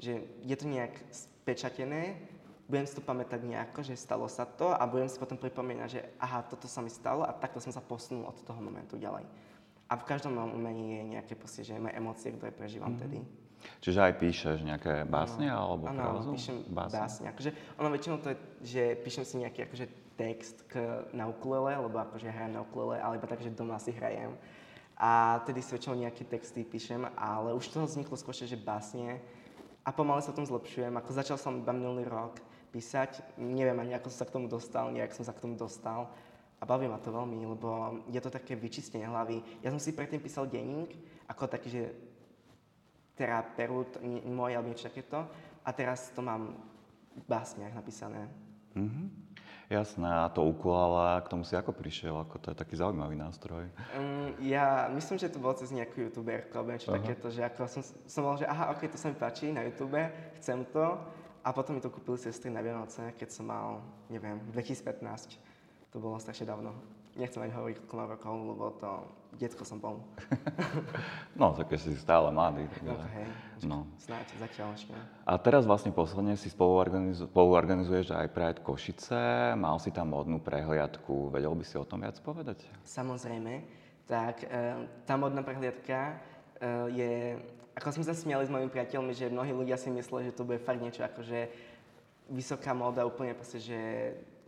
Že 0.01 0.13
je 0.41 0.55
to 0.57 0.65
nejak 0.65 0.93
spečatené, 1.13 2.17
budem 2.65 2.85
si 2.89 2.97
to 2.97 3.05
pamätať 3.05 3.41
nejako, 3.45 3.85
že 3.85 3.97
stalo 3.97 4.25
sa 4.25 4.49
to 4.49 4.73
a 4.73 4.81
budem 4.89 5.09
si 5.09 5.21
potom 5.21 5.37
pripomínať, 5.37 5.89
že 5.89 6.01
aha, 6.17 6.45
toto 6.45 6.65
sa 6.65 6.81
mi 6.81 6.89
stalo 6.89 7.21
a 7.21 7.33
takto 7.33 7.61
som 7.61 7.69
sa 7.69 7.85
posunul 7.85 8.25
od 8.25 8.37
toho 8.41 8.57
momentu 8.61 8.97
ďalej. 8.97 9.25
A 9.89 9.93
v 9.97 10.05
každom 10.05 10.37
mojom 10.37 10.53
umení 10.53 11.01
je 11.01 11.03
nejaké 11.17 11.33
proste, 11.33 11.65
že 11.65 11.77
moje 11.77 11.97
emócie, 11.97 12.29
ktoré 12.29 12.53
prežívam 12.53 12.93
mm-hmm. 12.93 13.09
tedy. 13.09 13.19
Čiže 13.79 13.99
aj 13.99 14.13
píšeš 14.19 14.57
nejaké 14.63 15.03
básne 15.07 15.47
alebo 15.51 15.87
Áno, 15.87 15.99
prózu? 15.99 16.31
píšem 16.35 16.57
básne. 16.71 17.31
Akože, 17.31 17.51
ono 17.79 17.89
väčšinou 17.91 18.17
to 18.23 18.31
je, 18.31 18.37
že 18.63 18.83
píšem 19.03 19.23
si 19.23 19.35
nejaký 19.39 19.67
akože, 19.67 19.85
text 20.19 20.67
k, 20.67 20.83
na 21.15 21.31
ukulele, 21.31 21.79
lebo 21.79 21.95
akože 21.95 22.27
hrajem 22.27 22.59
na 22.59 22.67
ukulele, 22.67 22.99
ale 22.99 23.15
iba 23.15 23.23
tak, 23.23 23.39
že 23.39 23.55
doma 23.55 23.79
si 23.79 23.95
hrajem. 23.95 24.35
A 24.99 25.39
tedy 25.47 25.63
si 25.63 25.71
väčšinou 25.71 25.95
nejaké 25.95 26.27
texty 26.27 26.67
píšem, 26.67 27.07
ale 27.15 27.55
už 27.55 27.71
toho 27.71 27.87
vzniklo 27.87 28.19
skôr, 28.19 28.35
že 28.35 28.59
básne. 28.59 29.23
A 29.87 29.95
pomaly 29.95 30.19
sa 30.19 30.35
tom 30.35 30.43
zlepšujem. 30.43 30.91
Ako 30.99 31.15
začal 31.15 31.39
som 31.39 31.63
iba 31.63 31.71
minulý 31.71 32.03
rok 32.03 32.35
písať, 32.75 33.39
neviem 33.39 33.79
ani 33.79 33.95
ako 33.95 34.11
som 34.11 34.19
sa 34.19 34.27
k 34.27 34.35
tomu 34.35 34.51
dostal, 34.51 34.91
nejak 34.91 35.15
som 35.15 35.23
sa 35.23 35.31
k 35.31 35.39
tomu 35.39 35.55
dostal. 35.55 36.11
A 36.59 36.67
baví 36.67 36.91
ma 36.91 36.99
to 36.99 37.15
veľmi, 37.15 37.39
lebo 37.47 38.03
je 38.11 38.19
to 38.19 38.27
také 38.27 38.59
vyčistenie 38.59 39.07
hlavy. 39.07 39.39
Ja 39.63 39.71
som 39.71 39.79
si 39.79 39.95
predtým 39.95 40.19
písal 40.19 40.51
denník, 40.51 40.91
ako 41.31 41.47
taký, 41.47 41.71
že 41.71 41.81
terapeut 43.19 43.99
n- 43.99 44.23
môj 44.31 44.55
alebo 44.55 44.71
niečo 44.71 44.87
takéto. 44.87 45.27
A 45.67 45.69
teraz 45.75 46.07
to 46.15 46.23
mám 46.23 46.55
v 47.11 47.25
básniach 47.27 47.75
napísané. 47.75 48.31
Mhm. 48.79 49.27
Jasné, 49.69 50.09
a 50.09 50.33
to 50.33 50.41
ukulele, 50.49 51.21
k 51.21 51.29
tomu 51.29 51.45
si 51.45 51.53
ako 51.53 51.77
prišiel? 51.77 52.17
Ako 52.25 52.41
to 52.41 52.49
je 52.49 52.57
taký 52.57 52.73
zaujímavý 52.73 53.13
nástroj. 53.13 53.69
Um, 53.93 54.33
ja 54.41 54.89
myslím, 54.89 55.21
že 55.21 55.29
to 55.29 55.37
bolo 55.37 55.53
cez 55.53 55.69
nejakú 55.69 56.09
youtuberku 56.09 56.57
alebo 56.57 56.73
niečo 56.73 56.89
takéto, 56.89 57.29
že 57.29 57.45
ako 57.45 57.69
som, 57.69 57.85
som 57.85 58.21
bol, 58.25 58.33
že 58.33 58.49
aha, 58.49 58.73
ok, 58.73 58.89
to 58.89 58.97
sa 58.97 59.13
mi 59.13 59.17
páči 59.21 59.53
na 59.53 59.61
YouTube, 59.61 60.01
chcem 60.41 60.65
to. 60.73 60.97
A 61.45 61.53
potom 61.53 61.77
mi 61.77 61.85
to 61.85 61.93
kúpili 61.93 62.17
sestry 62.17 62.49
na 62.49 62.65
Vianoce, 62.65 63.13
keď 63.13 63.29
som 63.29 63.45
mal, 63.45 63.85
neviem, 64.09 64.41
2015. 64.49 65.37
To 65.93 66.01
bolo 66.01 66.17
strašne 66.17 66.49
dávno. 66.49 66.73
Nechcem 67.19 67.43
ani 67.43 67.51
hovoriť 67.51 67.77
rokov, 67.91 68.35
lebo 68.47 68.71
to 68.79 68.89
detsko 69.35 69.67
som 69.67 69.77
bol. 69.77 69.99
No, 71.39 71.55
tak 71.55 71.71
si 71.79 71.95
stále 71.95 72.31
mladý. 72.35 72.67
Tak 72.67 72.83
No, 72.83 72.95
hej, 73.15 73.27
no. 73.63 73.87
snáď 73.95 74.27
zatiaľ 74.39 74.75
ešte. 74.75 74.91
A 75.23 75.39
teraz 75.39 75.63
vlastne 75.63 75.91
posledne 75.95 76.35
si 76.35 76.51
spoluorganizu- 76.51 77.31
spoluorganizuješ 77.31 78.11
aj 78.11 78.27
Pride 78.35 78.59
Košice, 78.59 79.55
mal 79.55 79.79
si 79.79 79.91
tam 79.95 80.11
modnú 80.11 80.43
prehliadku, 80.43 81.31
vedel 81.31 81.55
by 81.55 81.63
si 81.63 81.79
o 81.79 81.87
tom 81.87 82.03
viac 82.03 82.19
povedať? 82.19 82.67
Samozrejme, 82.83 83.63
tak 84.03 84.43
e, 84.43 84.83
tá 85.07 85.15
modná 85.15 85.39
prehliadka 85.39 85.99
e, 86.11 86.15
je, 86.91 87.11
ako 87.79 87.99
sme 87.99 88.03
sa 88.03 88.15
smiali 88.15 88.43
s 88.43 88.51
mojimi 88.51 88.67
priateľmi, 88.67 89.15
že 89.15 89.31
mnohí 89.31 89.55
ľudia 89.55 89.79
si 89.79 89.87
mysleli, 89.87 90.27
že 90.27 90.35
to 90.35 90.43
bude 90.43 90.59
fakt 90.59 90.83
niečo 90.83 91.07
ako, 91.07 91.23
že 91.23 91.47
vysoká 92.27 92.75
móda, 92.75 93.07
úplne 93.07 93.31
proste, 93.31 93.63
že 93.63 93.79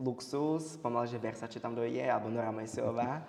luxus, 0.02 0.78
pomaly, 0.82 1.08
že 1.08 1.22
Versace 1.22 1.60
tam 1.62 1.78
dojde, 1.78 2.02
alebo 2.10 2.30
Nora 2.30 2.52
Mejsiová. 2.52 3.22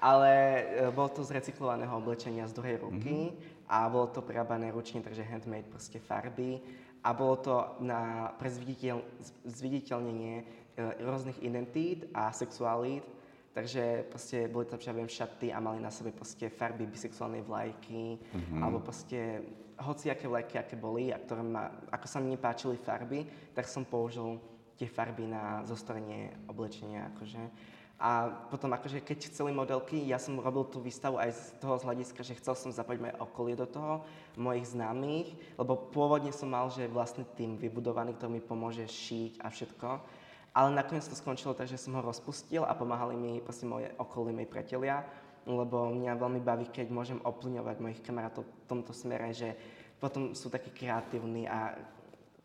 Ale 0.00 0.32
e, 0.32 0.64
bolo 0.92 1.08
to 1.08 1.24
z 1.24 1.36
recyklovaného 1.36 1.92
oblečenia 1.92 2.48
z 2.48 2.56
druhej 2.56 2.76
ruky 2.80 3.36
a 3.68 3.88
bolo 3.88 4.08
to 4.08 4.24
prerábané 4.24 4.72
ručne, 4.72 5.04
takže 5.04 5.24
handmade 5.24 5.68
proste 5.68 6.00
farby. 6.00 6.60
A 7.04 7.12
bolo 7.12 7.36
to 7.40 7.54
na, 7.80 8.32
pre 8.36 8.48
zviditeľ, 8.52 9.00
zviditeľnenie 9.44 10.34
e, 10.40 10.44
rôznych 11.04 11.40
identít 11.44 12.08
a 12.12 12.32
sexualít. 12.32 13.04
Takže 13.50 14.06
proste 14.06 14.46
boli 14.46 14.62
tam, 14.64 14.78
čo 14.78 14.94
ja 14.94 14.96
viem, 14.96 15.10
šaty 15.10 15.50
a 15.50 15.58
mali 15.58 15.82
na 15.82 15.90
sebe 15.90 16.14
proste 16.14 16.46
farby 16.46 16.86
bisexuálnej 16.86 17.42
vlajky, 17.42 18.14
alebo 18.62 18.78
proste 18.78 19.42
hociaké 19.80 20.28
vlajky, 20.28 20.54
aké 20.60 20.76
boli 20.76 21.10
a 21.10 21.18
ktoré 21.18 21.42
ma, 21.42 21.72
ako 21.90 22.06
sa 22.06 22.20
mi 22.20 22.30
nepáčili 22.30 22.76
farby, 22.76 23.26
tak 23.56 23.66
som 23.66 23.82
použil 23.82 24.38
tie 24.80 24.88
farby 24.88 25.28
na 25.28 25.60
zostorenie 25.68 26.32
oblečenia, 26.48 27.12
akože. 27.12 27.42
A 28.00 28.32
potom 28.48 28.72
akože 28.72 29.04
keď 29.04 29.28
chceli 29.28 29.52
modelky, 29.52 30.00
ja 30.08 30.16
som 30.16 30.40
robil 30.40 30.64
tú 30.72 30.80
výstavu 30.80 31.20
aj 31.20 31.36
z 31.36 31.42
toho 31.60 31.76
z 31.76 31.84
hľadiska, 31.84 32.24
že 32.24 32.40
chcel 32.40 32.56
som 32.56 32.72
zapojiť 32.72 32.96
moje 32.96 33.14
okolie 33.20 33.52
do 33.60 33.68
toho, 33.68 34.00
mojich 34.40 34.72
známych, 34.72 35.36
lebo 35.60 35.76
pôvodne 35.76 36.32
som 36.32 36.48
mal, 36.48 36.72
že 36.72 36.88
vlastný 36.88 37.28
tým 37.36 37.60
vybudovaný, 37.60 38.16
ktorý 38.16 38.40
mi 38.40 38.40
pomôže 38.40 38.88
šiť 38.88 39.44
a 39.44 39.52
všetko. 39.52 39.88
Ale 40.56 40.72
nakoniec 40.72 41.04
to 41.04 41.12
skončilo 41.12 41.52
tak, 41.52 41.68
že 41.68 41.76
som 41.76 41.92
ho 41.92 42.00
rozpustil 42.00 42.64
a 42.64 42.72
pomáhali 42.72 43.20
mi 43.20 43.44
proste 43.44 43.68
moje 43.68 43.92
okolie, 44.00 44.32
moji 44.32 44.48
priatelia, 44.48 45.04
lebo 45.44 45.92
mňa 45.92 46.16
veľmi 46.16 46.40
baví, 46.40 46.72
keď 46.72 46.88
môžem 46.88 47.20
ovplyvňovať 47.20 47.76
mojich 47.84 48.00
kamarátov 48.00 48.48
v 48.48 48.64
tomto 48.64 48.96
smere, 48.96 49.28
že 49.36 49.52
potom 50.00 50.32
sú 50.32 50.48
takí 50.48 50.72
kreatívni 50.72 51.44
a 51.44 51.76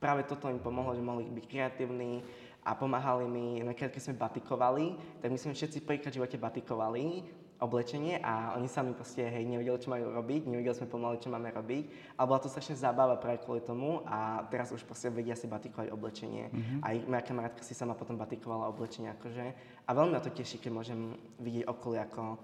práve 0.05 0.21
toto 0.29 0.45
im 0.53 0.61
pomohlo, 0.61 0.93
že 0.93 1.01
mohli 1.01 1.25
byť 1.25 1.45
kreatívni 1.49 2.21
a 2.61 2.77
pomáhali 2.77 3.25
mi, 3.25 3.65
napríklad 3.65 3.89
keď 3.89 4.01
sme 4.05 4.21
batikovali, 4.21 4.85
tak 5.17 5.33
my 5.33 5.37
sme 5.41 5.57
všetci 5.57 5.81
prvýkrát 5.81 6.13
v 6.13 6.21
živote 6.21 6.37
batikovali 6.37 7.25
oblečenie 7.57 8.21
a 8.21 8.53
oni 8.53 8.69
sami 8.69 8.93
proste, 8.93 9.25
hej, 9.25 9.47
nevedeli, 9.47 9.79
čo 9.81 9.89
majú 9.89 10.13
robiť, 10.13 10.45
nevedeli 10.45 10.75
sme 10.75 10.91
pomaly, 10.91 11.17
čo 11.17 11.33
máme 11.33 11.49
robiť. 11.49 12.13
A 12.19 12.27
bola 12.27 12.37
to 12.37 12.51
strašne 12.51 12.77
zábava 12.77 13.17
práve 13.17 13.41
kvôli 13.41 13.65
tomu 13.65 14.05
a 14.05 14.45
teraz 14.51 14.69
už 14.75 14.85
proste 14.85 15.09
vedia 15.09 15.33
si 15.33 15.49
batikovať 15.49 15.89
oblečenie. 15.89 16.51
Mm-hmm. 16.51 16.79
Aj 16.85 16.95
moja 17.09 17.23
kamarátka 17.25 17.63
si 17.65 17.73
sama 17.73 17.97
potom 17.97 18.19
batikovala 18.19 18.69
oblečenie, 18.69 19.09
akože. 19.17 19.45
A 19.87 19.89
veľmi 19.89 20.13
ma 20.13 20.21
to 20.21 20.29
teší, 20.29 20.61
keď 20.61 20.71
môžem 20.75 21.17
vidieť 21.41 21.65
okolie, 21.65 22.03
ako 22.03 22.37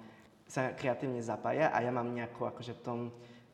sa 0.48 0.74
kreatívne 0.74 1.20
zapája 1.22 1.70
a 1.70 1.84
ja 1.84 1.92
mám 1.94 2.10
nejakú 2.10 2.48
akože 2.48 2.74
v 2.80 2.82
tom 2.82 3.00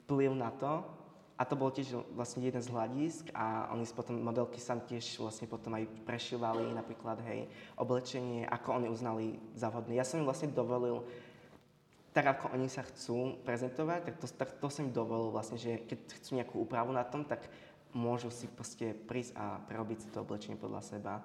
vplyv 0.05 0.31
na 0.37 0.53
to. 0.55 0.96
A 1.37 1.45
to 1.45 1.53
bol 1.53 1.69
tiež 1.69 2.01
vlastne 2.17 2.41
jeden 2.41 2.65
z 2.65 2.73
hľadisk 2.73 3.29
a 3.37 3.69
oni 3.69 3.85
potom, 3.93 4.17
modelky 4.17 4.57
sa 4.57 4.73
tiež 4.73 5.21
vlastne 5.21 5.45
potom 5.45 5.77
aj 5.77 5.85
prešívali 6.01 6.65
napríklad, 6.73 7.21
hej, 7.29 7.45
oblečenie, 7.77 8.49
ako 8.49 8.81
oni 8.81 8.87
uznali 8.89 9.37
za 9.53 9.69
vhodné. 9.69 9.93
Ja 9.93 10.05
som 10.05 10.17
im 10.17 10.25
vlastne 10.25 10.49
dovolil 10.49 11.05
tak 12.17 12.33
ako 12.33 12.57
oni 12.57 12.65
sa 12.65 12.81
chcú 12.81 13.37
prezentovať, 13.45 14.09
tak 14.09 14.15
to, 14.17 14.25
tak 14.25 14.49
to 14.57 14.67
som 14.73 14.89
im 14.89 14.93
dovolil 14.95 15.29
vlastne, 15.29 15.61
že 15.61 15.85
keď 15.85 16.17
chcú 16.17 16.29
nejakú 16.41 16.55
úpravu 16.57 16.89
na 16.89 17.05
tom, 17.05 17.21
tak 17.21 17.45
môžu 17.93 18.33
si 18.33 18.49
proste 18.49 18.97
prísť 18.97 19.37
a 19.37 19.61
prerobiť 19.69 19.97
si 20.01 20.07
to 20.09 20.25
oblečenie 20.25 20.57
podľa 20.57 20.81
seba. 20.81 21.21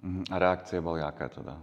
Mhm. 0.00 0.32
A 0.32 0.34
reakcie 0.40 0.80
boli 0.80 1.04
aké 1.04 1.28
teda? 1.28 1.60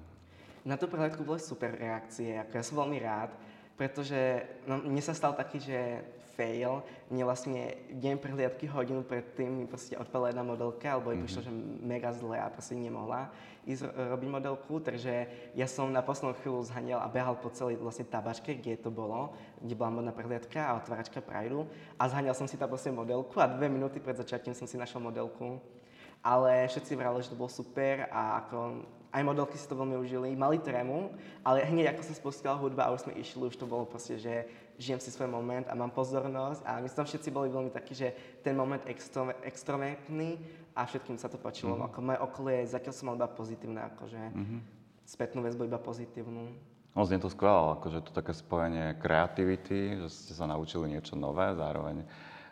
Na 0.62 0.78
tú 0.78 0.86
prehľadku 0.86 1.26
boli 1.26 1.42
super 1.42 1.74
reakcie, 1.74 2.38
ako 2.38 2.54
ja 2.54 2.64
som 2.64 2.78
veľmi 2.78 3.00
rád, 3.02 3.34
pretože 3.74 4.46
no, 4.70 4.78
mne 4.78 5.02
sa 5.02 5.18
stal 5.18 5.34
taký, 5.34 5.58
že 5.58 6.06
fail. 6.40 6.80
Mne 7.12 7.28
vlastne 7.28 7.76
deň 7.92 8.16
prehliadky 8.24 8.72
hodinu 8.72 9.04
predtým 9.04 9.52
mi 9.52 9.68
proste 9.68 10.00
odpala 10.00 10.32
jedna 10.32 10.48
modelka, 10.48 10.96
alebo 10.96 11.12
jej 11.12 11.20
prišlo, 11.20 11.42
že 11.44 11.52
mega 11.84 12.16
zle 12.16 12.40
a 12.40 12.48
proste 12.48 12.80
nemohla 12.80 13.28
ísť 13.68 13.84
ro- 13.84 14.16
robiť 14.16 14.30
modelku, 14.32 14.80
takže 14.80 15.28
ja 15.52 15.68
som 15.68 15.92
na 15.92 16.00
poslednú 16.00 16.34
chvíľu 16.40 16.64
zhanial 16.64 17.04
a 17.04 17.12
behal 17.12 17.36
po 17.36 17.52
celej 17.52 17.78
vlastne 17.78 18.08
tabačke, 18.08 18.56
kde 18.56 18.80
to 18.80 18.90
bolo, 18.90 19.36
kde 19.60 19.76
bola 19.76 20.00
modná 20.00 20.16
prehliadka 20.16 20.64
a 20.64 20.80
otváračka 20.80 21.20
Prideu 21.20 21.68
a 22.00 22.08
zhanial 22.08 22.34
som 22.34 22.48
si 22.48 22.56
tam 22.56 22.72
proste 22.72 22.90
modelku 22.90 23.36
a 23.38 23.52
dve 23.52 23.68
minúty 23.68 24.00
pred 24.00 24.16
začatím 24.16 24.56
som 24.56 24.66
si 24.66 24.80
našiel 24.80 25.04
modelku. 25.04 25.60
Ale 26.20 26.68
všetci 26.68 27.00
vrali, 27.00 27.24
že 27.24 27.32
to 27.32 27.40
bolo 27.40 27.48
super 27.48 28.12
a 28.12 28.44
ako 28.44 28.84
aj 29.10 29.24
modelky 29.24 29.56
si 29.56 29.66
to 29.66 29.80
veľmi 29.80 29.96
užili. 29.96 30.36
Mali 30.36 30.60
trému, 30.60 31.16
ale 31.48 31.64
hneď 31.64 31.96
ako 31.96 32.02
sa 32.04 32.14
spustila 32.14 32.60
hudba 32.60 32.86
a 32.86 32.94
už 32.94 33.08
sme 33.08 33.16
išli, 33.16 33.48
už 33.48 33.56
to 33.56 33.64
bolo 33.64 33.88
proste, 33.88 34.20
že 34.20 34.44
žijem 34.80 35.04
si 35.04 35.12
svoj 35.12 35.28
moment 35.28 35.68
a 35.68 35.76
mám 35.76 35.92
pozornosť 35.92 36.64
a 36.64 36.80
my 36.80 36.88
sme 36.88 37.04
všetci 37.04 37.30
boli 37.36 37.52
veľmi 37.52 37.70
takí, 37.70 37.92
že 37.92 38.40
ten 38.40 38.56
moment 38.56 38.82
extro, 38.88 39.28
extrovertný 39.44 40.40
a 40.72 40.88
všetkým 40.88 41.20
sa 41.20 41.28
to 41.28 41.36
páčilo. 41.36 41.76
Mm-hmm. 41.76 41.88
Ako 41.92 42.00
moje 42.00 42.20
okolie, 42.24 42.58
zatiaľ 42.64 42.94
som 42.96 43.06
mal 43.12 43.20
iba 43.20 43.28
pozitívne, 43.28 43.84
akože 43.94 44.22
mm-hmm. 44.32 44.60
spätnú 45.04 45.44
väzbu 45.44 45.68
iba 45.68 45.78
pozitívnu. 45.78 46.56
No, 46.96 47.06
znie 47.06 47.22
to 47.22 47.30
skvelé, 47.30 47.76
akože 47.78 48.00
to 48.08 48.12
také 48.16 48.34
spojenie 48.34 48.98
kreativity, 48.98 50.00
že 50.00 50.08
ste 50.10 50.34
sa 50.34 50.50
naučili 50.50 50.90
niečo 50.90 51.14
nové, 51.20 51.54
zároveň 51.54 52.08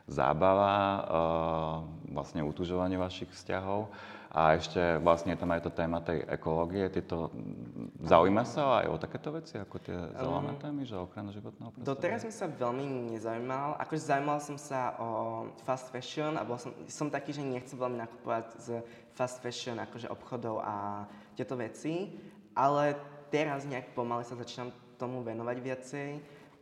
zábava, 0.08 0.76
uh, 0.76 1.76
vlastne 2.16 2.40
utužovanie 2.42 2.96
vašich 2.96 3.28
vzťahov. 3.36 3.92
A 4.28 4.60
ešte 4.60 5.00
vlastne 5.02 5.34
je 5.34 5.40
tam 5.40 5.50
aj 5.56 5.66
tá 5.66 5.72
téma 5.72 6.04
tej 6.04 6.22
ekológie. 6.28 6.92
Tieto, 6.92 7.32
zaujíma 8.04 8.44
sa 8.44 8.84
aj 8.84 8.88
o 8.92 8.96
takéto 9.00 9.34
veci, 9.34 9.56
ako 9.56 9.76
tie 9.82 9.96
zelené 9.96 10.52
um, 10.54 10.60
témy, 10.62 10.82
že 10.84 11.00
ochrana 11.00 11.32
životného 11.32 11.72
prostredia? 11.74 11.90
Doteraz 11.90 12.20
som 12.28 12.34
sa 12.36 12.46
veľmi 12.46 13.18
nezaujímal. 13.18 13.80
Akože 13.82 14.04
zaujímal 14.04 14.40
som 14.44 14.60
sa 14.60 14.94
o 15.00 15.10
fast 15.64 15.90
fashion 15.90 16.36
a 16.36 16.44
bol 16.44 16.60
som, 16.60 16.76
som 16.92 17.08
taký, 17.08 17.34
že 17.34 17.42
nechcem 17.42 17.80
veľmi 17.80 17.98
nakupovať 18.04 18.46
z 18.62 18.68
fast 19.16 19.40
fashion, 19.40 19.80
akože 19.80 20.12
obchodov 20.12 20.62
a 20.62 21.08
tieto 21.34 21.56
veci. 21.58 22.14
Ale 22.54 23.00
teraz 23.34 23.64
nejak 23.66 23.96
pomaly 23.96 24.28
sa 24.28 24.38
začínam 24.38 24.70
tomu 25.02 25.24
venovať 25.24 25.58
viacej 25.62 26.10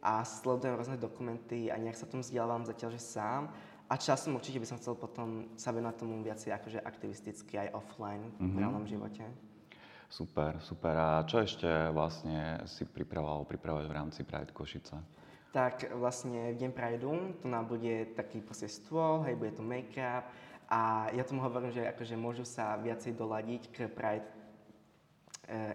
a 0.06 0.22
sledujem 0.22 0.78
rôzne 0.78 1.02
dokumenty 1.02 1.74
a 1.74 1.82
nejak 1.82 1.98
sa 1.98 2.06
tomu 2.06 2.22
vzdelávam 2.22 2.62
zatiaľ, 2.62 2.94
že 2.94 3.02
sám. 3.02 3.50
A 3.90 3.98
časom 3.98 4.38
určite 4.38 4.62
by 4.62 4.70
som 4.70 4.78
chcel 4.78 4.94
potom 4.94 5.50
sa 5.58 5.74
venovať 5.74 5.98
tomu 5.98 6.22
viacej 6.22 6.54
akože 6.54 6.80
aktivisticky 6.86 7.58
aj 7.58 7.74
offline 7.74 8.22
mm-hmm. 8.22 8.46
v 8.46 8.54
mhm. 8.54 8.60
reálnom 8.62 8.86
živote. 8.86 9.26
Super, 10.06 10.62
super. 10.62 10.94
A 10.94 11.26
čo 11.26 11.42
ešte 11.42 11.66
vlastne 11.90 12.62
si 12.70 12.86
pripravoval 12.86 13.50
pripravovať 13.50 13.86
v 13.90 13.98
rámci 13.98 14.22
Pride 14.22 14.54
Košice? 14.54 15.02
Tak 15.50 15.98
vlastne 15.98 16.54
v 16.54 16.60
deň 16.62 16.72
Prideu 16.76 17.16
tu 17.42 17.50
nám 17.50 17.66
bude 17.66 18.14
taký 18.14 18.44
proste 18.44 18.70
stôl, 18.70 19.26
hej, 19.26 19.40
bude 19.40 19.56
tu 19.56 19.66
make-up 19.66 20.28
a 20.70 21.10
ja 21.16 21.24
tomu 21.26 21.42
hovorím, 21.42 21.72
že 21.72 21.90
akože 21.90 22.16
môžu 22.20 22.46
sa 22.46 22.76
viacej 22.78 23.16
doladiť 23.18 23.62
k 23.74 23.78
Pride 23.90 24.28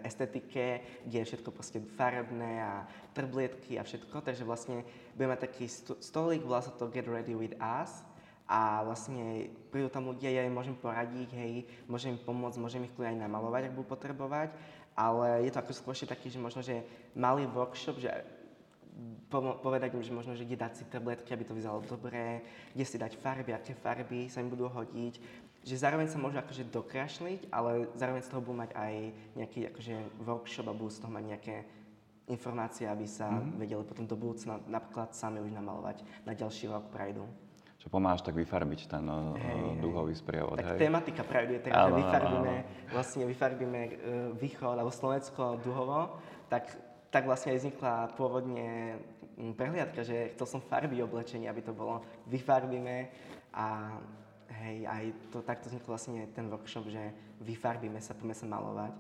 estetike, 0.03 0.83
kde 1.07 1.17
je 1.23 1.29
všetko 1.31 1.51
proste 1.55 1.79
farebné 1.95 2.63
a 2.63 2.73
trblietky 3.15 3.79
a 3.79 3.87
všetko, 3.87 4.23
takže 4.23 4.43
vlastne 4.43 4.83
budeme 5.15 5.39
mať 5.39 5.47
taký 5.47 5.65
stolík, 6.03 6.43
volá 6.43 6.63
sa 6.63 6.75
to 6.75 6.91
Get 6.91 7.07
Ready 7.07 7.35
With 7.39 7.55
Us. 7.59 8.07
A 8.51 8.83
vlastne 8.83 9.47
prídu 9.71 9.87
tam 9.95 10.11
ľudia, 10.11 10.27
ja 10.27 10.43
im 10.43 10.51
môžem 10.51 10.75
poradiť, 10.75 11.31
hej, 11.39 11.71
môžem 11.87 12.19
im 12.19 12.23
pomôcť, 12.27 12.59
môžem 12.59 12.83
ich 12.83 12.95
aj 12.99 13.15
namalovať, 13.15 13.71
ak 13.71 13.77
budú 13.79 13.95
potrebovať, 13.95 14.51
ale 14.99 15.47
je 15.47 15.55
to 15.55 15.63
ako 15.63 15.71
skôr 15.71 15.95
taký, 15.95 16.35
že 16.35 16.43
možno, 16.43 16.59
že 16.59 16.83
malý 17.15 17.47
workshop, 17.47 18.03
že 18.03 18.11
povedať 19.31 19.95
im, 19.95 20.03
že 20.03 20.11
možno, 20.11 20.35
že 20.35 20.43
kde 20.43 20.67
dať 20.67 20.83
si 20.83 20.85
tabletky, 20.91 21.31
aby 21.31 21.47
to 21.47 21.55
vyzeralo 21.55 21.87
dobre, 21.87 22.43
kde 22.75 22.85
si 22.85 22.99
dať 22.99 23.17
farby, 23.23 23.55
aké 23.55 23.73
farby 23.79 24.27
sa 24.27 24.43
im 24.43 24.51
budú 24.51 24.67
hodiť, 24.67 25.15
že 25.61 25.77
zároveň 25.77 26.09
sa 26.09 26.17
môžu 26.17 26.41
akože 26.41 26.73
dokrašliť, 26.73 27.53
ale 27.53 27.89
zároveň 27.93 28.23
z 28.25 28.31
toho 28.33 28.41
budú 28.41 28.57
mať 28.65 28.71
aj 28.73 28.95
nejaký 29.37 29.61
akože 29.69 29.97
workshop 30.25 30.67
a 30.73 30.77
budú 30.77 30.89
z 30.89 30.99
toho 31.05 31.13
mať 31.13 31.25
nejaké 31.37 31.57
informácie, 32.31 32.87
aby 32.87 33.05
sa 33.05 33.29
mm-hmm. 33.29 33.59
vedeli 33.59 33.83
potom 33.85 34.07
do 34.07 34.17
budúcna 34.17 34.63
napríklad 34.71 35.13
sami 35.13 35.43
už 35.43 35.51
namalovať 35.53 36.01
na 36.25 36.33
ďalší 36.33 36.71
rok 36.71 36.89
Prideu. 36.89 37.27
Čo 37.81 37.89
pomáhaš 37.89 38.21
tak 38.21 38.37
vyfarbiť 38.37 38.81
ten 38.93 39.05
hey, 39.09 39.73
uh, 39.73 39.81
duhový 39.81 40.13
sprievod, 40.13 40.61
Tak 40.61 40.77
hej? 40.77 40.85
tematika 40.85 41.25
Prideu 41.25 41.59
je 41.59 41.63
taká, 41.65 41.89
že 41.89 41.97
vyfarbíme, 41.97 42.55
vlastne 42.93 43.23
vyfarbíme 43.25 43.81
uh, 43.81 43.93
východ 44.37 44.77
alebo 44.77 44.93
Slovensko 44.93 45.59
duhovo, 45.65 46.21
tak, 46.53 46.71
tak 47.09 47.25
vlastne 47.25 47.57
aj 47.57 47.59
vznikla 47.65 47.95
pôvodne 48.15 49.01
mm, 49.41 49.57
prehliadka, 49.57 50.05
že 50.05 50.37
chcel 50.37 50.47
som 50.47 50.61
farby 50.61 51.01
oblečenia, 51.01 51.49
aby 51.49 51.65
to 51.65 51.73
bolo 51.73 52.05
vyfarbíme 52.29 53.09
a 53.57 53.97
Hej, 54.51 54.83
aj 54.91 55.05
to 55.31 55.39
takto 55.47 55.71
vznikol 55.71 55.95
vlastne 55.95 56.27
ten 56.35 56.51
workshop, 56.51 56.91
že 56.91 57.15
vyfarbíme 57.39 58.03
sa, 58.03 58.19
poďme 58.19 58.35
sa 58.35 58.47
malovať. 58.51 58.93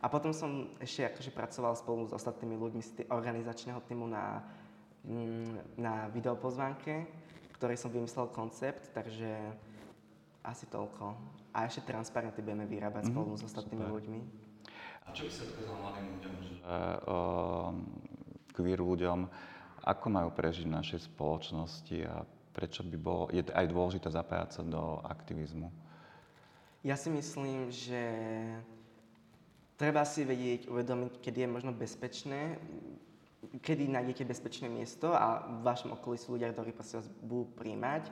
A 0.00 0.06
potom 0.08 0.32
som 0.32 0.68
ešte 0.80 1.08
akože 1.08 1.32
pracoval 1.32 1.72
spolu 1.76 2.08
s 2.08 2.12
ostatnými 2.16 2.56
ľuďmi 2.56 2.82
z 2.84 2.90
organizačného 3.12 3.80
týmu 3.84 4.08
na, 4.08 4.44
mm, 5.04 5.76
na 5.80 6.08
videopozvánke, 6.12 7.04
ktorej 7.56 7.76
som 7.76 7.92
vymyslel 7.92 8.32
koncept, 8.32 8.92
takže 8.96 9.28
asi 10.40 10.64
toľko. 10.68 11.16
A 11.52 11.68
ešte 11.68 11.84
transparenty 11.84 12.40
budeme 12.40 12.64
vyrábať 12.64 13.08
mm-hmm, 13.08 13.20
spolu 13.20 13.30
s 13.36 13.44
ostatnými 13.44 13.84
super. 13.84 13.96
ľuďmi. 14.00 14.20
A 15.04 15.08
čo 15.12 15.28
by 15.28 15.30
si 15.32 15.40
odkázal 15.44 15.76
mladým 15.80 16.06
ľuďom, 16.16 16.34
že 16.44 16.54
uh, 16.56 17.72
queer 18.56 18.80
ľuďom, 18.80 19.18
ako 19.84 20.06
majú 20.08 20.28
prežiť 20.32 20.64
v 20.64 20.76
našej 20.80 21.00
spoločnosti 21.12 21.96
a 22.08 22.24
prečo 22.50 22.82
by 22.82 22.96
bolo, 22.98 23.30
je 23.30 23.42
aj 23.46 23.66
dôležité 23.70 24.10
zapájať 24.10 24.60
sa 24.60 24.62
do 24.66 25.00
aktivizmu? 25.06 25.70
Ja 26.80 26.96
si 26.96 27.12
myslím, 27.12 27.68
že 27.68 28.00
treba 29.76 30.04
si 30.08 30.24
vedieť, 30.24 30.68
uvedomiť, 30.68 31.20
kedy 31.20 31.44
je 31.44 31.48
možno 31.48 31.72
bezpečné, 31.76 32.56
kedy 33.60 33.88
nájdete 33.88 34.24
bezpečné 34.24 34.68
miesto 34.68 35.12
a 35.12 35.44
v 35.44 35.60
vašom 35.64 35.96
okolí 35.96 36.16
sú 36.16 36.36
ľudia, 36.36 36.52
ktorí 36.52 36.72
proste 36.72 37.00
vás 37.00 37.08
budú 37.20 37.48
príjmať. 37.56 38.08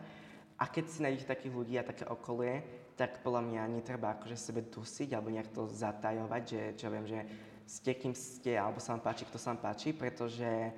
A 0.58 0.66
keď 0.66 0.84
si 0.90 1.04
nájdete 1.04 1.30
takých 1.30 1.54
ľudí 1.54 1.74
a 1.78 1.86
také 1.86 2.02
okolie, 2.08 2.66
tak 2.98 3.22
podľa 3.22 3.46
mňa 3.46 3.72
netreba 3.78 4.18
akože 4.18 4.34
sebe 4.34 4.66
dusiť 4.66 5.14
alebo 5.14 5.30
nejak 5.30 5.54
to 5.54 5.70
zatajovať, 5.70 6.42
že 6.42 6.60
čo 6.74 6.86
viem, 6.90 7.06
že 7.06 7.20
ste 7.68 7.94
kým 7.94 8.16
ste, 8.16 8.58
alebo 8.58 8.82
sa 8.82 8.96
vám 8.96 9.06
páči, 9.06 9.28
kto 9.28 9.38
sa 9.38 9.54
vám 9.54 9.70
páči, 9.70 9.94
pretože 9.94 10.72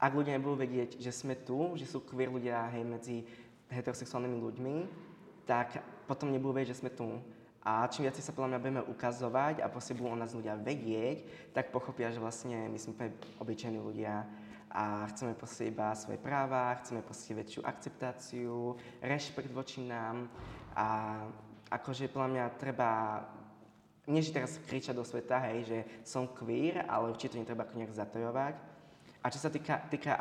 ak 0.00 0.16
ľudia 0.16 0.40
nebudú 0.40 0.64
vedieť, 0.64 0.96
že 0.96 1.12
sme 1.12 1.36
tu, 1.36 1.76
že 1.76 1.84
sú 1.84 2.00
queer 2.00 2.32
ľudia 2.32 2.72
hej, 2.72 2.84
medzi 2.88 3.16
heterosexuálnymi 3.68 4.38
ľuďmi, 4.40 4.76
tak 5.44 5.84
potom 6.08 6.32
nebudú 6.32 6.56
vedieť, 6.56 6.72
že 6.72 6.80
sme 6.80 6.90
tu. 6.90 7.20
A 7.60 7.84
čím 7.92 8.08
viac 8.08 8.16
sa 8.16 8.32
podľa 8.32 8.56
mňa 8.56 8.62
budeme 8.64 8.82
ukazovať 8.88 9.60
a 9.60 9.68
proste 9.68 9.92
budú 9.92 10.08
o 10.08 10.16
nás 10.16 10.32
ľudia 10.32 10.56
vedieť, 10.56 11.52
tak 11.52 11.68
pochopia, 11.68 12.08
že 12.08 12.16
vlastne 12.16 12.72
my 12.72 12.78
sme 12.80 12.96
úplne 12.96 13.12
obyčajní 13.36 13.76
ľudia 13.76 14.24
a 14.72 15.04
chceme 15.12 15.36
proste 15.36 15.68
iba 15.68 15.92
svoje 15.92 16.16
práva, 16.16 16.72
chceme 16.80 17.04
proste 17.04 17.36
väčšiu 17.36 17.60
akceptáciu, 17.60 18.80
rešpekt 19.04 19.52
voči 19.52 19.84
nám 19.84 20.32
a 20.72 21.20
akože 21.68 22.08
podľa 22.08 22.28
mňa 22.32 22.44
treba 22.56 22.90
nie 24.08 24.24
že 24.24 24.32
teraz 24.32 24.56
kričať 24.64 24.96
do 24.96 25.04
sveta, 25.04 25.38
hej, 25.52 25.58
že 25.68 25.78
som 26.02 26.24
queer, 26.32 26.88
ale 26.88 27.12
určite 27.12 27.36
netreba 27.36 27.68
ako 27.68 27.76
nejak 27.76 27.92
zatojovať, 27.92 28.54
a 29.20 29.28
čo 29.28 29.36
sa 29.36 29.52
týka, 29.52 29.84
týka 29.92 30.16
e, 30.16 30.18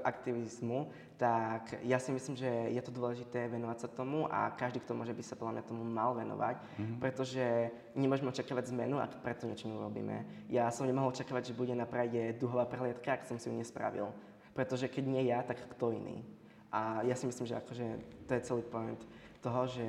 aktivizmu, 0.00 0.88
tak 1.20 1.76
ja 1.84 2.00
si 2.00 2.16
myslím, 2.16 2.32
že 2.32 2.48
je 2.48 2.80
to 2.80 2.88
dôležité 2.88 3.44
venovať 3.52 3.78
sa 3.84 3.88
tomu 3.92 4.24
a 4.32 4.48
každý, 4.56 4.80
kto 4.80 4.96
môže, 4.96 5.12
by 5.12 5.20
sa 5.20 5.36
podľa 5.36 5.60
mňa 5.60 5.68
tomu 5.68 5.84
mal 5.84 6.16
venovať, 6.16 6.56
mm-hmm. 6.64 6.96
pretože 6.96 7.44
nemôžeme 7.92 8.32
očakávať 8.32 8.72
zmenu, 8.72 8.96
ak 8.96 9.20
preto 9.20 9.44
niečo 9.44 9.68
neurobíme. 9.68 10.48
Ja 10.48 10.72
som 10.72 10.88
nemohol 10.88 11.12
očakávať, 11.12 11.52
že 11.52 11.58
bude 11.60 11.76
na 11.76 11.84
Pride 11.84 12.40
duhová 12.40 12.64
prehliadka, 12.64 13.20
ak 13.20 13.28
som 13.28 13.36
si 13.36 13.52
ju 13.52 13.54
nespravil. 13.54 14.08
Pretože 14.56 14.88
keď 14.88 15.04
nie 15.04 15.28
ja, 15.28 15.44
tak 15.44 15.60
kto 15.76 15.92
iný. 15.92 16.24
A 16.72 17.04
ja 17.04 17.14
si 17.14 17.28
myslím, 17.28 17.46
že 17.46 17.60
akože 17.60 17.86
to 18.26 18.32
je 18.32 18.46
celý 18.48 18.62
point 18.64 18.98
toho, 19.44 19.68
že 19.68 19.84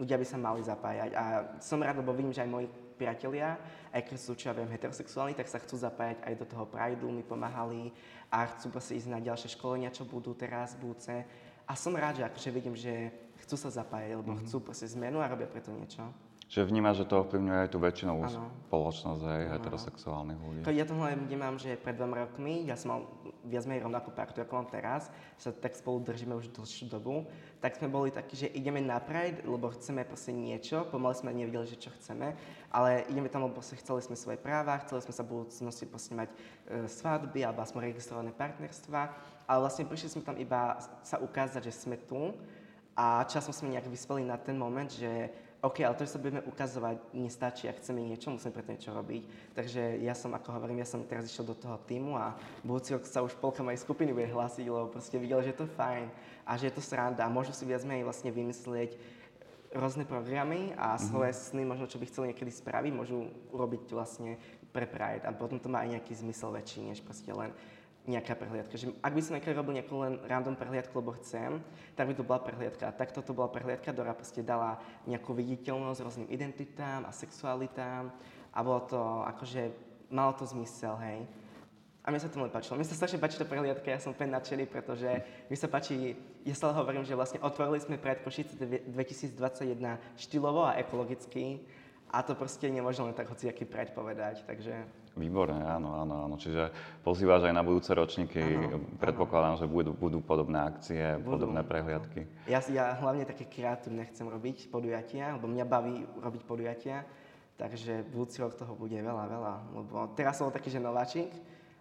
ľudia 0.00 0.16
by 0.16 0.26
sa 0.26 0.38
mali 0.40 0.64
zapájať. 0.64 1.10
A 1.12 1.22
som 1.60 1.82
rád, 1.82 2.00
lebo 2.00 2.16
vidím, 2.16 2.32
že 2.32 2.42
aj 2.42 2.50
moji 2.50 2.66
priatelia, 2.98 3.54
aj 3.94 4.02
keď 4.02 4.16
sú, 4.18 4.34
čo 4.34 4.50
ja 4.50 4.54
viem, 4.58 4.66
heterosexuálni, 4.66 5.38
tak 5.38 5.46
sa 5.46 5.62
chcú 5.62 5.78
zapájať 5.78 6.26
aj 6.26 6.34
do 6.34 6.44
toho 6.50 6.66
Prideu, 6.66 7.14
mi 7.14 7.22
pomáhali 7.22 7.94
a 8.28 8.44
chcú 8.50 8.74
proste 8.74 8.98
ísť 8.98 9.08
na 9.08 9.22
ďalšie 9.22 9.54
školenia, 9.54 9.94
čo 9.94 10.02
budú 10.02 10.34
teraz, 10.34 10.74
budúce. 10.74 11.22
A 11.64 11.72
som 11.78 11.94
rád, 11.94 12.18
že 12.18 12.26
akože 12.26 12.50
vidím, 12.50 12.74
že 12.74 13.14
chcú 13.46 13.54
sa 13.54 13.70
zapájať, 13.70 14.18
lebo 14.18 14.34
mm-hmm. 14.34 14.50
chcú 14.50 14.56
proste 14.60 14.90
zmenu 14.98 15.22
a 15.22 15.30
robia 15.30 15.46
preto 15.46 15.70
niečo. 15.70 16.02
Že 16.48 16.64
vnímaš, 16.64 17.04
že 17.04 17.12
to 17.12 17.20
ovplyvňuje 17.20 17.58
aj 17.60 17.68
tú 17.68 17.76
väčšinovú 17.76 18.24
ano. 18.24 18.48
spoločnosť 18.72 19.20
aj 19.20 19.42
ano. 19.44 19.52
heterosexuálnych 19.52 20.38
ľudí. 20.40 20.60
Ja 20.72 20.88
to 20.88 20.96
hlavne 20.96 21.28
vnímam, 21.28 21.60
že 21.60 21.76
pred 21.76 21.92
dvoma 21.92 22.24
rokmi, 22.24 22.64
ja 22.64 22.72
som 22.72 22.88
mal 22.88 23.00
viac 23.44 23.68
menej 23.68 23.84
rovnakú 23.84 24.16
partu, 24.16 24.40
ako 24.40 24.56
mám 24.56 24.68
teraz, 24.72 25.12
sa 25.36 25.52
tak 25.52 25.76
spolu 25.76 26.08
držíme 26.08 26.32
už 26.32 26.48
dlhšiu 26.56 26.88
dobu, 26.88 27.28
tak 27.60 27.76
sme 27.76 27.92
boli 27.92 28.08
takí, 28.08 28.32
že 28.32 28.48
ideme 28.56 28.80
na 28.80 28.96
Pride, 28.96 29.44
lebo 29.44 29.68
chceme 29.76 30.08
proste 30.08 30.32
niečo, 30.32 30.88
pomaly 30.88 31.20
sme 31.20 31.36
nevedeli, 31.36 31.68
že 31.68 31.76
čo 31.76 31.92
chceme, 32.00 32.32
ale 32.72 33.04
ideme 33.12 33.28
tam, 33.28 33.44
lebo 33.44 33.60
chceli 33.60 34.00
sme 34.00 34.16
svoje 34.16 34.40
práva, 34.40 34.80
chceli 34.88 35.04
sme 35.04 35.12
sa 35.12 35.24
v 35.24 35.32
budúcnosti 35.36 35.84
proste 35.84 36.12
mať 36.16 36.32
e, 36.32 36.36
svadby 36.88 37.44
alebo 37.44 37.60
aspoň 37.60 37.92
registrované 37.92 38.32
partnerstva, 38.32 39.00
ale 39.44 39.58
vlastne 39.60 39.84
prišli 39.84 40.16
sme 40.16 40.22
tam 40.24 40.36
iba 40.40 40.80
sa 41.04 41.20
ukázať, 41.20 41.60
že 41.68 41.76
sme 41.76 41.96
tu 42.08 42.32
a 42.96 43.24
časom 43.28 43.52
sme 43.52 43.72
nejak 43.72 43.88
vyspeli 43.88 44.24
na 44.26 44.36
ten 44.36 44.58
moment, 44.58 44.90
že 44.90 45.30
OK, 45.58 45.82
ale 45.82 45.98
to, 45.98 46.06
že 46.06 46.14
sa 46.14 46.22
budeme 46.22 46.38
ukazovať, 46.46 47.18
nestačí, 47.18 47.66
ak 47.66 47.82
chceme 47.82 47.98
niečo, 48.06 48.30
musíme 48.30 48.54
preto 48.54 48.70
niečo 48.70 48.94
robiť. 48.94 49.22
Takže 49.58 49.98
ja 50.06 50.14
som, 50.14 50.30
ako 50.30 50.54
hovorím, 50.54 50.78
ja 50.78 50.86
som 50.86 51.02
teraz 51.02 51.26
išiel 51.26 51.50
do 51.50 51.58
toho 51.58 51.74
týmu 51.82 52.14
a 52.14 52.38
budúci 52.62 52.94
rok 52.94 53.02
sa 53.02 53.26
už 53.26 53.34
polka 53.42 53.66
mojej 53.66 53.82
skupiny 53.82 54.14
bude 54.14 54.30
hlásiť, 54.30 54.62
lebo 54.70 54.86
proste 54.86 55.18
videl, 55.18 55.42
že 55.42 55.50
je 55.50 55.58
to 55.58 55.66
fajn 55.74 56.06
a 56.46 56.54
že 56.54 56.70
je 56.70 56.74
to 56.78 56.82
sranda 56.82 57.26
a 57.26 57.32
môžu 57.32 57.50
si 57.50 57.66
viac 57.66 57.82
menej 57.82 58.06
vlastne 58.06 58.30
vymyslieť 58.30 58.94
rôzne 59.74 60.06
programy 60.06 60.78
a 60.78 60.94
mhm. 60.94 61.02
svoje 61.10 61.32
mm-hmm. 61.34 61.50
sny, 61.50 61.62
možno 61.66 61.90
čo 61.90 61.98
by 61.98 62.06
chceli 62.06 62.26
niekedy 62.30 62.54
spraviť, 62.54 62.92
môžu 62.94 63.26
urobiť 63.50 63.82
vlastne 63.90 64.38
pre 64.70 64.86
Pride 64.86 65.26
a 65.26 65.34
potom 65.34 65.58
to 65.58 65.66
má 65.66 65.82
aj 65.82 65.98
nejaký 65.98 66.14
zmysel 66.22 66.54
väčší, 66.54 66.86
než 66.86 67.02
proste 67.02 67.34
len 67.34 67.50
nejaká 68.08 68.32
prehliadka. 68.32 68.80
Že 68.80 68.96
ak 69.04 69.12
by 69.12 69.20
som 69.20 69.36
niekedy 69.36 69.52
robil 69.52 69.76
nejakú 69.76 69.94
len 70.00 70.16
random 70.24 70.56
prehliadku, 70.56 70.96
lebo 70.96 71.12
chcem, 71.20 71.60
tak 71.92 72.08
by 72.08 72.16
to 72.16 72.24
bola 72.24 72.40
prehliadka. 72.40 72.88
A 72.88 72.96
takto 72.96 73.20
to 73.20 73.36
bola 73.36 73.52
prehliadka, 73.52 73.92
ktorá 73.92 74.16
proste 74.16 74.40
dala 74.40 74.80
nejakú 75.04 75.36
viditeľnosť 75.36 76.00
rôznym 76.00 76.28
identitám 76.32 77.04
a 77.04 77.12
sexualitám 77.12 78.08
a 78.56 78.58
bolo 78.64 78.80
to 78.88 79.00
akože, 79.28 79.62
malo 80.08 80.32
to 80.32 80.48
zmysel, 80.48 80.96
hej. 81.04 81.28
A 82.00 82.08
mne 82.08 82.24
sa 82.24 82.32
to 82.32 82.40
veľmi 82.40 82.48
páčilo. 82.48 82.80
Mne 82.80 82.88
sa 82.88 82.96
strašne 82.96 83.20
páči 83.20 83.36
to 83.36 83.44
prehliadka, 83.44 83.84
ja 83.84 84.00
som 84.00 84.16
úplne 84.16 84.32
nadšený, 84.32 84.64
pretože 84.72 85.20
mi 85.52 85.56
sa 85.60 85.68
páči, 85.68 86.16
ja 86.48 86.56
stále 86.56 86.72
hovorím, 86.72 87.04
že 87.04 87.12
vlastne 87.12 87.44
otvorili 87.44 87.84
sme 87.84 88.00
pred 88.00 88.24
Košice 88.24 88.56
2021 88.56 89.36
štýlovo 90.16 90.64
a 90.64 90.80
ekologicky 90.80 91.60
a 92.08 92.24
to 92.24 92.32
proste 92.32 92.64
nemôžem 92.72 93.04
len 93.04 93.12
tak 93.12 93.28
hociaký 93.28 93.68
predpovedať, 93.68 94.48
takže... 94.48 94.88
Výborné, 95.18 95.58
áno, 95.66 95.98
áno, 95.98 96.14
áno. 96.30 96.34
Čiže 96.38 96.70
pozývaš 97.02 97.50
aj 97.50 97.54
na 97.54 97.66
budúce 97.66 97.90
ročníky, 97.90 98.38
áno, 98.38 98.78
predpokladám, 99.02 99.58
áno. 99.58 99.60
že 99.60 99.66
budú, 99.66 99.90
budú 99.92 100.22
podobné 100.22 100.62
akcie, 100.62 101.18
budú. 101.18 101.34
podobné 101.34 101.60
prehliadky. 101.66 102.30
Ja, 102.46 102.62
ja 102.70 102.94
hlavne 102.94 103.26
také 103.26 103.50
kreatívne 103.50 104.06
chcem 104.06 104.30
robiť 104.30 104.70
podujatia, 104.70 105.34
lebo 105.34 105.50
mňa 105.50 105.64
baví 105.66 106.06
robiť 106.22 106.42
podujatia, 106.46 107.02
takže 107.58 108.06
budúci 108.14 108.38
rok 108.38 108.54
toho 108.54 108.78
bude 108.78 108.94
veľa, 108.94 109.24
veľa, 109.26 109.54
lebo 109.74 109.94
teraz 110.14 110.38
som 110.38 110.54
taký, 110.54 110.70
že 110.70 110.78
nováčik, 110.78 111.34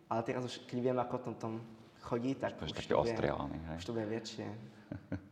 ale 0.10 0.26
teraz 0.26 0.41
už, 0.41 0.65
keď 0.65 0.78
viem, 0.82 0.97
ako 0.97 1.15
tom, 1.21 1.36
tom 1.38 1.54
chodí, 2.02 2.34
tak 2.34 2.58
už, 2.58 2.73
už, 2.73 2.86
to 2.89 3.06
bude, 3.06 3.13
už 3.78 3.86
to 3.86 3.93
bude 3.93 4.08
väčšie. 4.10 4.47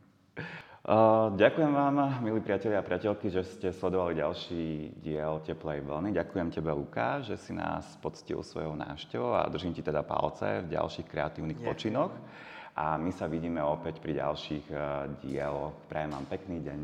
Uh, 0.86 1.34
ďakujem 1.34 1.74
vám, 1.74 2.22
milí 2.22 2.38
priatelia 2.46 2.78
a 2.78 2.86
priateľky, 2.86 3.34
že 3.34 3.42
ste 3.42 3.74
sledovali 3.74 4.22
ďalší 4.22 4.94
diel 5.02 5.42
Teplej 5.42 5.82
vlny. 5.82 6.14
Ďakujem 6.14 6.54
tebe, 6.54 6.70
Luka, 6.78 7.26
že 7.26 7.42
si 7.42 7.58
nás 7.58 7.98
poctil 7.98 8.46
svojou 8.46 8.78
návštevou 8.78 9.34
a 9.34 9.50
držím 9.50 9.74
ti 9.74 9.82
teda 9.82 10.06
palce 10.06 10.62
v 10.62 10.78
ďalších 10.78 11.10
kreatívnych 11.10 11.58
Ďakujem. 11.58 11.74
počinoch. 11.74 12.14
A 12.78 13.02
my 13.02 13.10
sa 13.10 13.26
vidíme 13.26 13.66
opäť 13.66 13.98
pri 13.98 14.22
ďalších 14.22 14.66
uh, 14.70 15.10
dieloch. 15.26 15.74
Prajem 15.90 16.22
vám 16.22 16.26
pekný 16.30 16.62
deň. 16.62 16.80